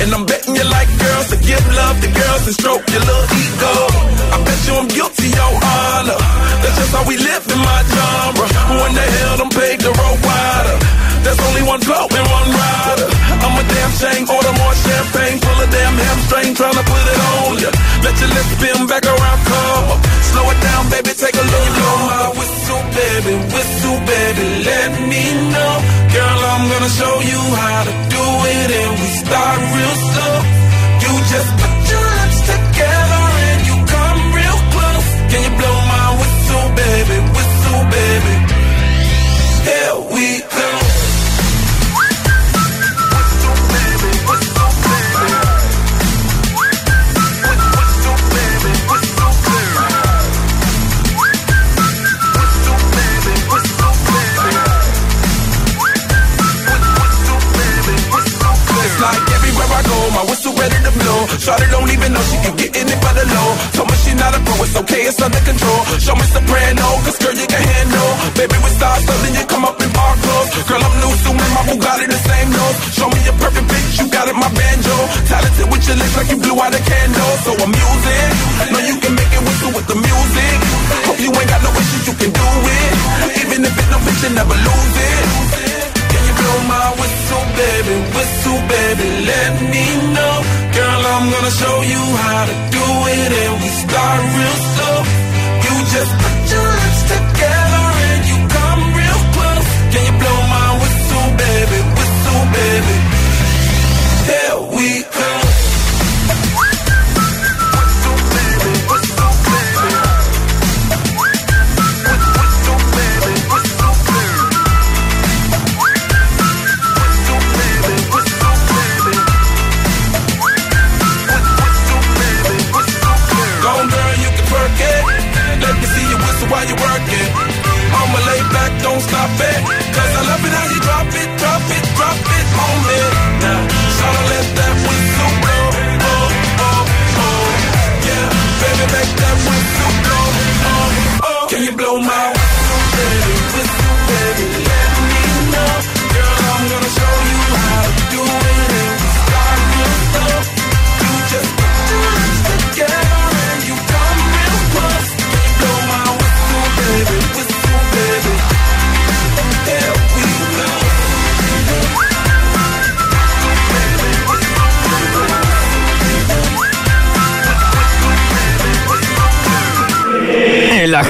And 0.01 0.15
I'm 0.15 0.25
betting 0.25 0.57
you 0.57 0.65
like 0.65 0.89
girls 0.99 1.29
to 1.31 1.37
give 1.41 1.63
love 1.75 2.01
to 2.01 2.09
girls 2.09 2.47
and 2.47 2.55
stroke 2.55 2.85
your 2.91 3.01
little 3.01 3.27
ego. 3.27 3.75
I 4.33 4.37
bet 4.45 4.61
you 4.67 4.75
I'm 4.77 4.89
guilty, 4.89 5.29
your 5.29 5.53
honor. 5.57 6.21
That's 6.63 6.77
just 6.79 6.93
how 6.95 7.05
we 7.09 7.17
live 7.17 7.45
in 7.49 7.59
my 7.59 7.81
genre. 7.85 8.47
Who 8.71 8.77
in 8.87 8.93
the 8.95 9.07
hell 9.19 9.37
done 9.41 9.53
paved 9.53 9.83
the 9.83 9.93
road 9.93 10.19
wider? 10.23 10.77
There's 11.25 11.41
only 11.53 11.65
one 11.69 11.81
blow 11.85 12.07
and 12.09 12.27
one 12.33 12.49
rider. 12.49 13.09
I'm 13.45 13.57
a 13.57 13.65
damn 13.65 13.93
shame, 14.01 14.25
order 14.25 14.55
more 14.57 14.75
champagne, 14.75 15.37
full 15.41 15.59
of 15.61 15.69
damn 15.69 15.97
hamstring, 15.97 16.55
tryna 16.57 16.85
put 16.85 17.05
it 17.13 17.21
on 17.35 17.53
ya. 17.61 17.71
Let 18.05 18.15
your 18.21 18.31
lips 18.31 18.53
spin 18.57 18.79
back 18.89 19.05
around, 19.05 19.41
come. 19.45 19.89
Slow 20.33 20.45
it 20.49 20.61
down, 20.61 20.83
baby, 20.89 21.13
take 21.13 21.37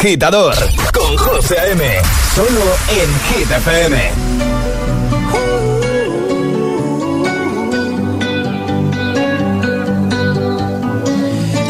agitador 0.01 0.55
con 0.95 1.15
José 1.19 1.59
A.M. 1.59 1.85
Solo 2.35 2.65
en 2.89 3.11
Hit 3.29 3.51
FM. 3.51 4.11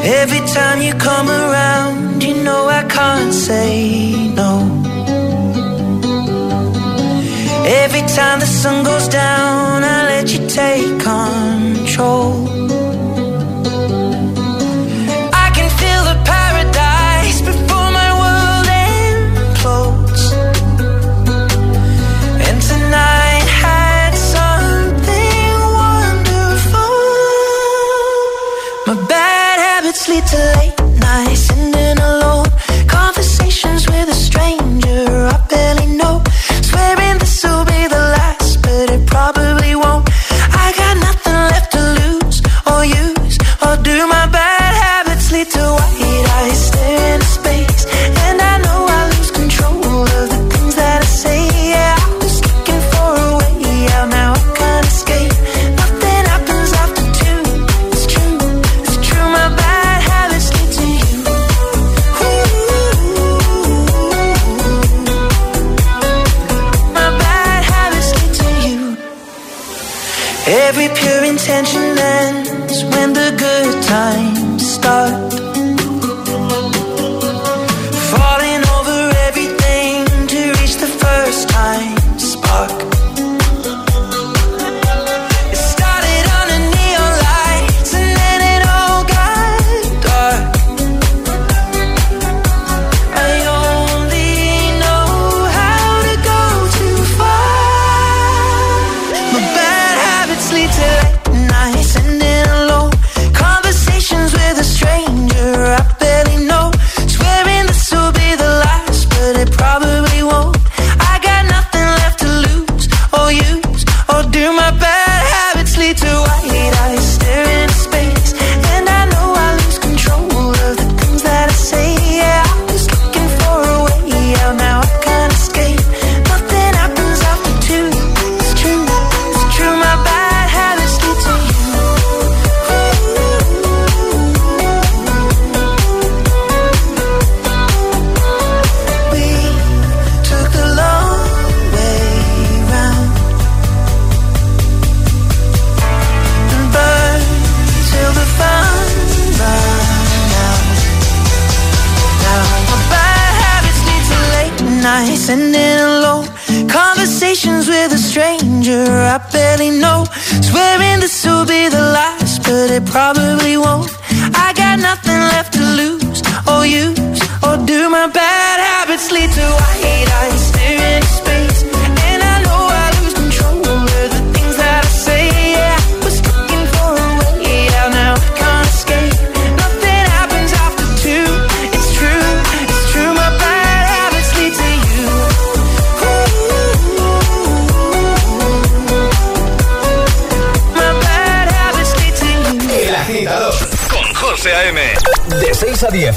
Every 0.04 0.40
time 0.54 0.80
you 0.80 0.94
come 0.94 1.28
around, 1.28 2.22
you 2.22 2.34
know 2.44 2.68
I 2.68 2.84
can't 2.84 3.34
say 3.34 4.30
no. 4.40 4.52
Every 7.82 8.04
time 8.16 8.38
the 8.38 8.46
sun 8.46 8.84
goes 8.84 9.08
down, 9.08 9.49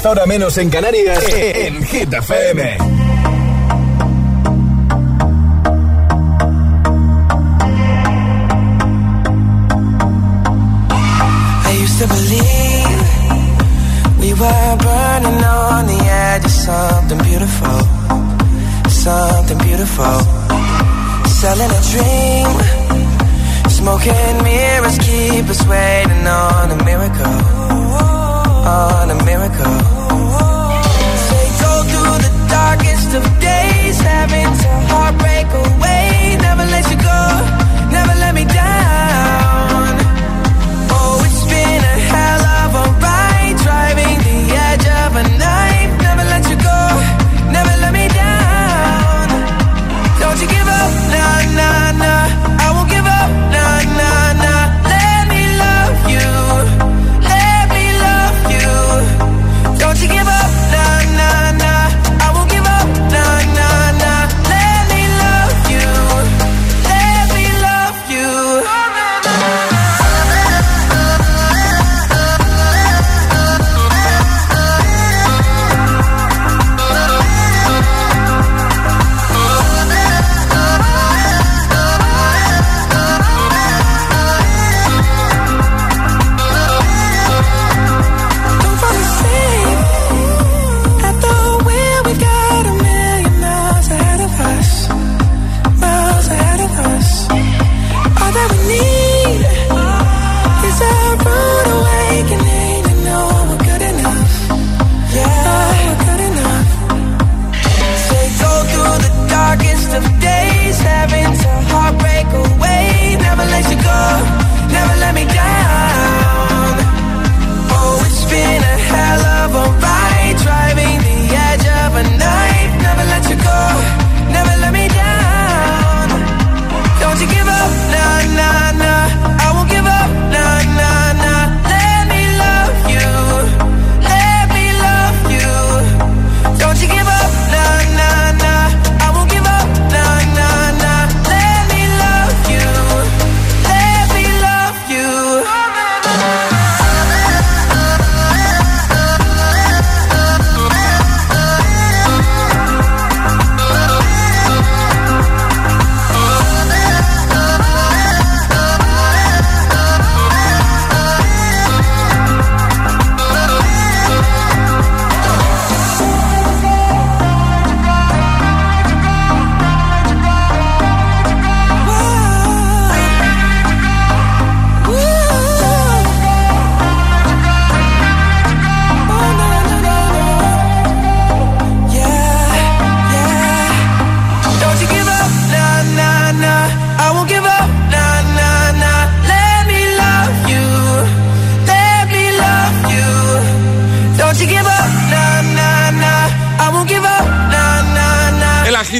ahora 0.04 0.26
menos 0.26 0.58
en 0.58 0.68
Canarias, 0.68 1.24
en. 1.32 1.82
I 11.64 11.72
used 11.82 11.98
to 11.98 12.06
believe 12.06 13.00
we 14.20 14.34
were 14.34 14.76
burning 14.76 15.44
on 15.44 15.86
the 15.86 15.98
edge 16.10 16.44
of 16.44 16.50
something 16.50 17.18
beautiful, 17.24 17.80
something 18.90 19.58
beautiful. 19.58 20.20
Selling 21.40 21.70
a 21.70 21.80
dream, 21.90 22.50
smoking 23.70 24.42
mirrors 24.42 24.98
keep 24.98 25.48
us 25.48 25.66
waiting 25.66 26.26
on 26.26 26.70
a 26.70 26.84
miracle 26.84 27.63
on 28.66 29.10
a 29.10 29.24
miracle. 29.24 29.76
Say 31.28 31.46
go 31.60 31.72
through 31.90 32.16
the 32.26 32.32
darkest 32.48 33.14
of 33.14 33.24
days, 33.40 34.00
having 34.00 34.50
to 34.62 34.68
heartbreak 34.90 35.48
away. 35.64 36.36
Never 36.40 36.64
let 36.64 36.84
you 36.90 36.96
go, 36.96 37.22
never 37.90 38.14
let 38.24 38.34
me 38.34 38.44
down. 38.44 39.92
Oh, 40.96 41.22
it's 41.26 41.44
been 41.44 41.82
a 41.94 41.96
hell 42.12 42.44
of 42.62 42.70
a 42.82 42.86
ride, 43.04 43.56
driving 43.66 44.18
the 44.28 44.38
edge 44.68 44.86
of 45.02 45.16
a 45.16 45.38
knife. 45.38 45.63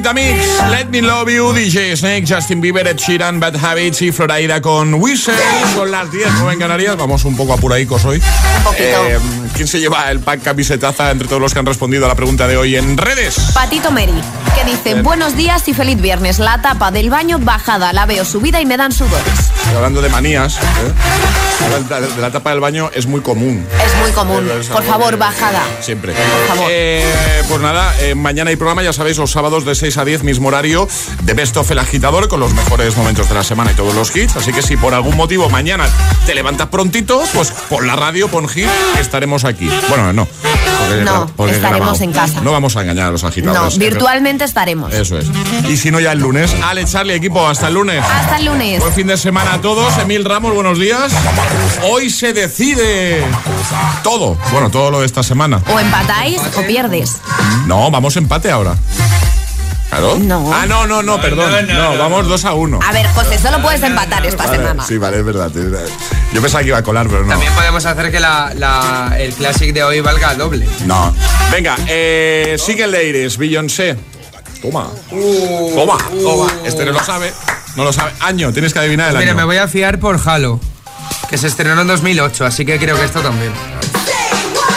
Let 0.08 0.90
Me 0.90 1.00
Love 1.00 1.30
You, 1.30 1.54
DJ 1.54 1.96
Snake, 1.96 2.26
Justin 2.28 2.60
Bieber, 2.60 2.86
Ed 2.86 2.98
Sheeran, 2.98 3.40
Bad 3.40 3.56
Habits 3.56 4.02
y 4.02 4.12
Floraida 4.12 4.60
con 4.60 4.92
Whistle. 4.94 5.32
Son 5.74 5.90
las 5.90 6.12
10, 6.12 6.30
¿no? 6.40 6.52
En 6.52 6.58
Canarias. 6.58 6.94
Vamos 6.98 7.24
un 7.24 7.34
poco 7.34 7.54
apuraicos 7.54 8.04
hoy. 8.04 8.18
Un 8.58 8.64
poquito. 8.64 8.84
Eh, 8.84 9.18
¿Quién 9.54 9.66
se 9.66 9.80
lleva 9.80 10.10
el 10.10 10.20
pack 10.20 10.42
camisetaza 10.42 11.10
entre 11.10 11.26
todos 11.26 11.40
los 11.40 11.54
que 11.54 11.60
han 11.60 11.64
respondido 11.66 12.04
a 12.04 12.08
la 12.08 12.14
pregunta 12.16 12.46
de 12.46 12.58
hoy 12.58 12.76
en 12.76 12.98
redes? 12.98 13.34
Patito 13.54 13.90
Mary, 13.90 14.12
que 14.54 14.70
dice, 14.70 15.00
buenos 15.00 15.36
días 15.38 15.66
y 15.68 15.72
feliz 15.74 15.98
viernes. 15.98 16.38
La 16.38 16.60
tapa 16.60 16.90
del 16.90 17.08
baño 17.08 17.38
bajada, 17.38 17.94
la 17.94 18.04
veo 18.04 18.26
subida 18.26 18.60
y 18.60 18.66
me 18.66 18.76
dan 18.76 18.92
sudores. 18.92 19.24
Estoy 19.56 19.76
hablando 19.76 20.02
de 20.02 20.10
manías, 20.10 20.56
¿eh? 20.56 20.60
La- 21.88 22.00
de 22.00 22.20
la 22.20 22.30
tapa 22.30 22.50
del 22.50 22.60
baño 22.60 22.90
es 22.94 23.06
muy 23.06 23.22
común. 23.22 23.66
Es 23.84 23.96
muy 24.02 24.10
común. 24.10 24.50
Es 24.60 24.66
Por 24.66 24.84
favor, 24.84 25.16
bajada. 25.16 25.62
Siempre. 25.80 26.12
Por 26.12 26.56
favor. 26.56 26.66
Eh, 26.70 27.42
pues 27.48 27.60
nada, 27.62 27.94
eh, 28.00 28.14
mañana 28.14 28.50
hay 28.50 28.56
programa, 28.56 28.82
ya 28.82 28.92
sabéis, 28.92 29.16
los 29.16 29.30
sábados 29.30 29.64
de 29.64 29.74
6 29.74 29.93
a 29.98 30.04
10, 30.04 30.22
mismo 30.24 30.48
horario, 30.48 30.88
de 31.22 31.34
Best 31.34 31.56
of 31.56 31.70
El 31.70 31.78
Agitador, 31.78 32.28
con 32.28 32.40
los 32.40 32.52
mejores 32.54 32.96
momentos 32.96 33.28
de 33.28 33.34
la 33.34 33.44
semana 33.44 33.72
y 33.72 33.74
todos 33.74 33.94
los 33.94 34.14
hits. 34.14 34.36
Así 34.36 34.52
que 34.52 34.62
si 34.62 34.76
por 34.76 34.94
algún 34.94 35.16
motivo 35.16 35.48
mañana 35.50 35.86
te 36.26 36.34
levantas 36.34 36.68
prontito, 36.68 37.22
pues 37.34 37.50
pon 37.68 37.86
la 37.86 37.96
radio, 37.96 38.28
pon 38.28 38.48
hit, 38.48 38.66
estaremos 39.00 39.44
aquí. 39.44 39.68
Bueno, 39.88 40.12
no. 40.12 40.26
porque- 40.26 41.04
No, 41.04 41.26
porque 41.36 41.54
estaremos 41.54 41.80
grabado. 41.98 42.04
en 42.04 42.12
casa. 42.12 42.40
No 42.40 42.52
vamos 42.52 42.76
a 42.76 42.82
engañar 42.82 43.08
a 43.08 43.10
los 43.10 43.22
No, 43.22 43.28
agitadores. 43.28 43.78
virtualmente 43.78 44.44
estaremos. 44.44 44.92
Eso 44.92 45.18
es. 45.18 45.26
Y 45.68 45.76
si 45.76 45.90
no, 45.90 46.00
ya 46.00 46.12
el 46.12 46.18
lunes. 46.20 46.54
Ale, 46.62 46.84
Charlie, 46.84 47.14
equipo, 47.14 47.46
hasta 47.46 47.68
el 47.68 47.74
lunes. 47.74 48.02
Hasta 48.04 48.36
el 48.38 48.46
lunes. 48.46 48.80
Buen 48.80 48.92
fin 48.92 49.06
de 49.06 49.16
semana 49.16 49.54
a 49.54 49.60
todos. 49.60 49.96
Emil 49.98 50.24
Ramos, 50.24 50.54
buenos 50.54 50.78
días. 50.78 51.12
Hoy 51.84 52.10
se 52.10 52.32
decide 52.32 53.24
todo. 54.02 54.36
Bueno, 54.52 54.70
todo 54.70 54.90
lo 54.90 55.00
de 55.00 55.06
esta 55.06 55.22
semana. 55.22 55.60
O 55.72 55.78
empatáis 55.80 56.40
o 56.56 56.62
pierdes. 56.66 57.16
No, 57.66 57.90
vamos 57.90 58.16
empate 58.16 58.50
ahora. 58.50 58.76
¿Claro? 59.90 60.16
No. 60.18 60.52
Ah, 60.52 60.66
no, 60.66 60.86
no, 60.86 61.02
no, 61.02 61.20
perdón. 61.20 61.52
No, 61.68 61.96
vamos 61.98 62.26
2 62.26 62.44
a 62.46 62.52
1. 62.54 62.80
A 62.84 62.92
ver, 62.92 63.06
José, 63.08 63.38
solo 63.38 63.62
puedes 63.62 63.82
empatar 63.82 64.26
esta 64.26 64.48
semana. 64.50 64.84
Sí, 64.84 64.98
vale, 64.98 65.18
es 65.18 65.24
verdad. 65.24 65.46
es 65.56 65.70
verdad. 65.70 65.86
Yo 66.32 66.40
pensaba 66.42 66.62
que 66.62 66.68
iba 66.68 66.78
a 66.78 66.82
colar, 66.82 67.06
pero 67.08 67.22
no. 67.22 67.28
También 67.28 67.52
podemos 67.54 67.84
hacer 67.86 68.10
que 68.10 68.18
la, 68.18 68.52
la- 68.56 69.14
el 69.18 69.32
Classic 69.34 69.72
de 69.72 69.84
hoy 69.84 70.00
valga 70.00 70.34
doble. 70.34 70.66
No. 70.86 71.14
Venga, 71.52 71.76
eh, 71.86 72.56
sigue 72.58 72.86
Iris, 73.08 73.36
Beyoncé. 73.38 73.96
Toma. 74.60 74.88
Toma. 75.10 75.98
Toma. 76.22 76.52
Este 76.64 76.84
no 76.86 76.92
lo 76.92 77.04
sabe. 77.04 77.32
No 77.76 77.84
lo 77.84 77.92
sabe. 77.92 78.12
Año, 78.20 78.52
tienes 78.52 78.72
que 78.72 78.78
adivinar 78.80 79.10
el 79.10 79.18
Mira, 79.18 79.30
año. 79.32 79.36
me 79.38 79.44
voy 79.44 79.58
a 79.58 79.68
fiar 79.68 79.98
por 80.00 80.18
Halo, 80.24 80.58
que 81.30 81.38
se 81.38 81.46
estrenó 81.46 81.80
en 81.82 81.86
2008, 81.86 82.46
así 82.46 82.64
que 82.64 82.78
creo 82.78 82.96
que 82.96 83.04
esto 83.04 83.20
también. 83.20 83.52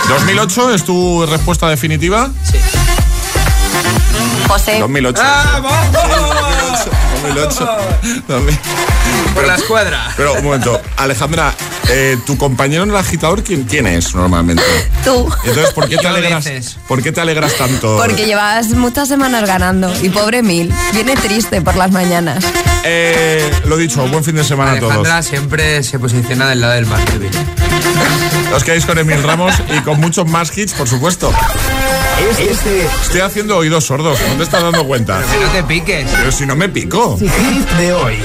2008 0.09 0.73
es 0.73 0.83
tu 0.83 1.25
respuesta 1.25 1.67
definitiva. 1.69 2.29
Sí. 2.43 2.57
José. 4.47 4.79
2008. 4.79 5.21
¡Ah, 5.23 5.61
2008. 7.21 7.67
2000. 8.27 8.59
Por 9.33 9.47
la 9.47 9.55
escuadra. 9.55 10.13
Pero 10.15 10.33
un 10.33 10.43
momento, 10.43 10.81
Alejandra, 10.97 11.53
eh, 11.89 12.17
tu 12.25 12.37
compañero 12.37 12.83
en 12.83 12.89
el 12.89 12.95
agitador, 12.95 13.43
¿quién, 13.43 13.63
quién 13.63 13.87
es 13.87 14.13
normalmente? 14.15 14.63
Tú. 15.03 15.29
Entonces, 15.45 15.73
¿por 15.73 15.87
qué 15.87 15.97
te 16.01 16.07
alegras? 16.07 16.77
¿Por 16.87 17.01
qué 17.03 17.11
te 17.11 17.21
alegras 17.21 17.55
tanto? 17.55 17.97
Porque 17.97 18.25
llevas 18.25 18.69
muchas 18.69 19.07
semanas 19.07 19.45
ganando. 19.45 19.91
Y 20.01 20.09
pobre 20.09 20.43
Mil, 20.43 20.73
viene 20.93 21.15
triste 21.15 21.61
por 21.61 21.75
las 21.75 21.91
mañanas. 21.91 22.43
Eh, 22.83 23.49
lo 23.65 23.77
dicho, 23.77 24.05
buen 24.07 24.23
fin 24.23 24.35
de 24.35 24.43
semana 24.43 24.73
a 24.73 24.79
todos. 24.79 24.93
Alejandra 24.93 25.23
siempre 25.23 25.83
se 25.83 25.99
posiciona 25.99 26.49
del 26.49 26.61
lado 26.61 26.73
del 26.73 26.85
más 26.85 27.05
débil. 27.05 27.31
Os 28.55 28.63
quedáis 28.63 28.85
con 28.85 28.97
Emil 28.97 29.21
Ramos 29.23 29.53
y 29.75 29.81
con 29.81 29.99
muchos 29.99 30.27
más 30.27 30.57
hits, 30.57 30.73
por 30.73 30.87
supuesto. 30.87 31.31
Este 32.39 32.85
Estoy 32.85 33.21
haciendo 33.21 33.57
oídos 33.57 33.85
sordos, 33.85 34.19
¿no 34.19 34.35
te 34.37 34.43
estás 34.43 34.63
dando 34.63 34.85
cuenta? 34.85 35.21
Que 35.21 35.39
no 35.39 35.51
te 35.51 35.63
piques. 35.63 36.09
Pero 36.11 36.31
si 36.31 36.45
no 36.45 36.55
me 36.55 36.67
pico. 36.67 37.17
hit 37.19 37.69
de 37.77 37.93
hoy. 37.93 38.19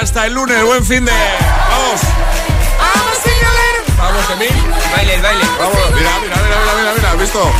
Hasta 0.00 0.26
el 0.26 0.34
lunes, 0.34 0.62
buen 0.64 0.84
fin 0.84 1.04
de. 1.04 1.12
¡Vamos! 1.12 2.00
¡Vamos, 3.98 4.30
Emil! 4.30 4.48
Baile, 4.94 5.14
el 5.14 5.22
baile. 5.22 5.44
¡Vamos! 5.58 5.76
Mira, 5.94 6.10
mira, 6.22 6.36
mira, 6.36 6.56
mira, 6.60 6.74
mira, 6.76 6.94
mira, 6.94 7.10
¿has 7.10 7.18
visto? 7.18 7.52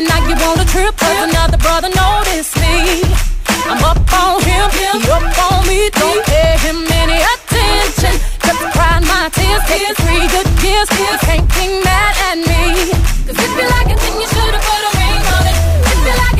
And 0.00 0.08
now 0.08 0.26
you 0.26 0.34
want 0.36 0.60
a 0.60 0.64
trip 0.64 0.96
cause 0.96 1.28
another 1.28 1.58
brother 1.58 1.90
noticed 1.90 2.56
me 2.56 3.02
I'm 3.66 3.82
up 3.84 4.00
on 4.12 4.40
him, 4.42 4.70
he 4.72 4.86
up 5.10 5.26
on 5.50 5.66
me 5.66 5.90
Don't 5.90 6.24
pay 6.26 6.56
him 6.64 6.86
any 7.02 7.18
attention. 7.20 8.14
Just 8.44 8.62
crying 8.72 9.06
my 9.06 9.28
tears, 9.32 9.62
taking 9.66 9.94
three 10.00 10.26
good 10.28 10.48
years 10.62 10.88
Can't 11.26 11.48
be 11.54 11.80
mad 11.84 12.14
at 12.30 12.38
me. 12.38 12.90
Cause 13.26 13.36
if 13.36 13.50
you 13.56 13.66
like 13.68 13.90
it 13.92 13.98
then 14.00 14.14
you 14.20 14.28
should've 14.28 14.64
put 14.64 14.82
a 14.88 14.92
ring 14.96 15.22
on 15.34 15.44
it. 15.50 15.56
If 15.92 15.98
you 16.06 16.14
like 16.24 16.38
it 16.38 16.39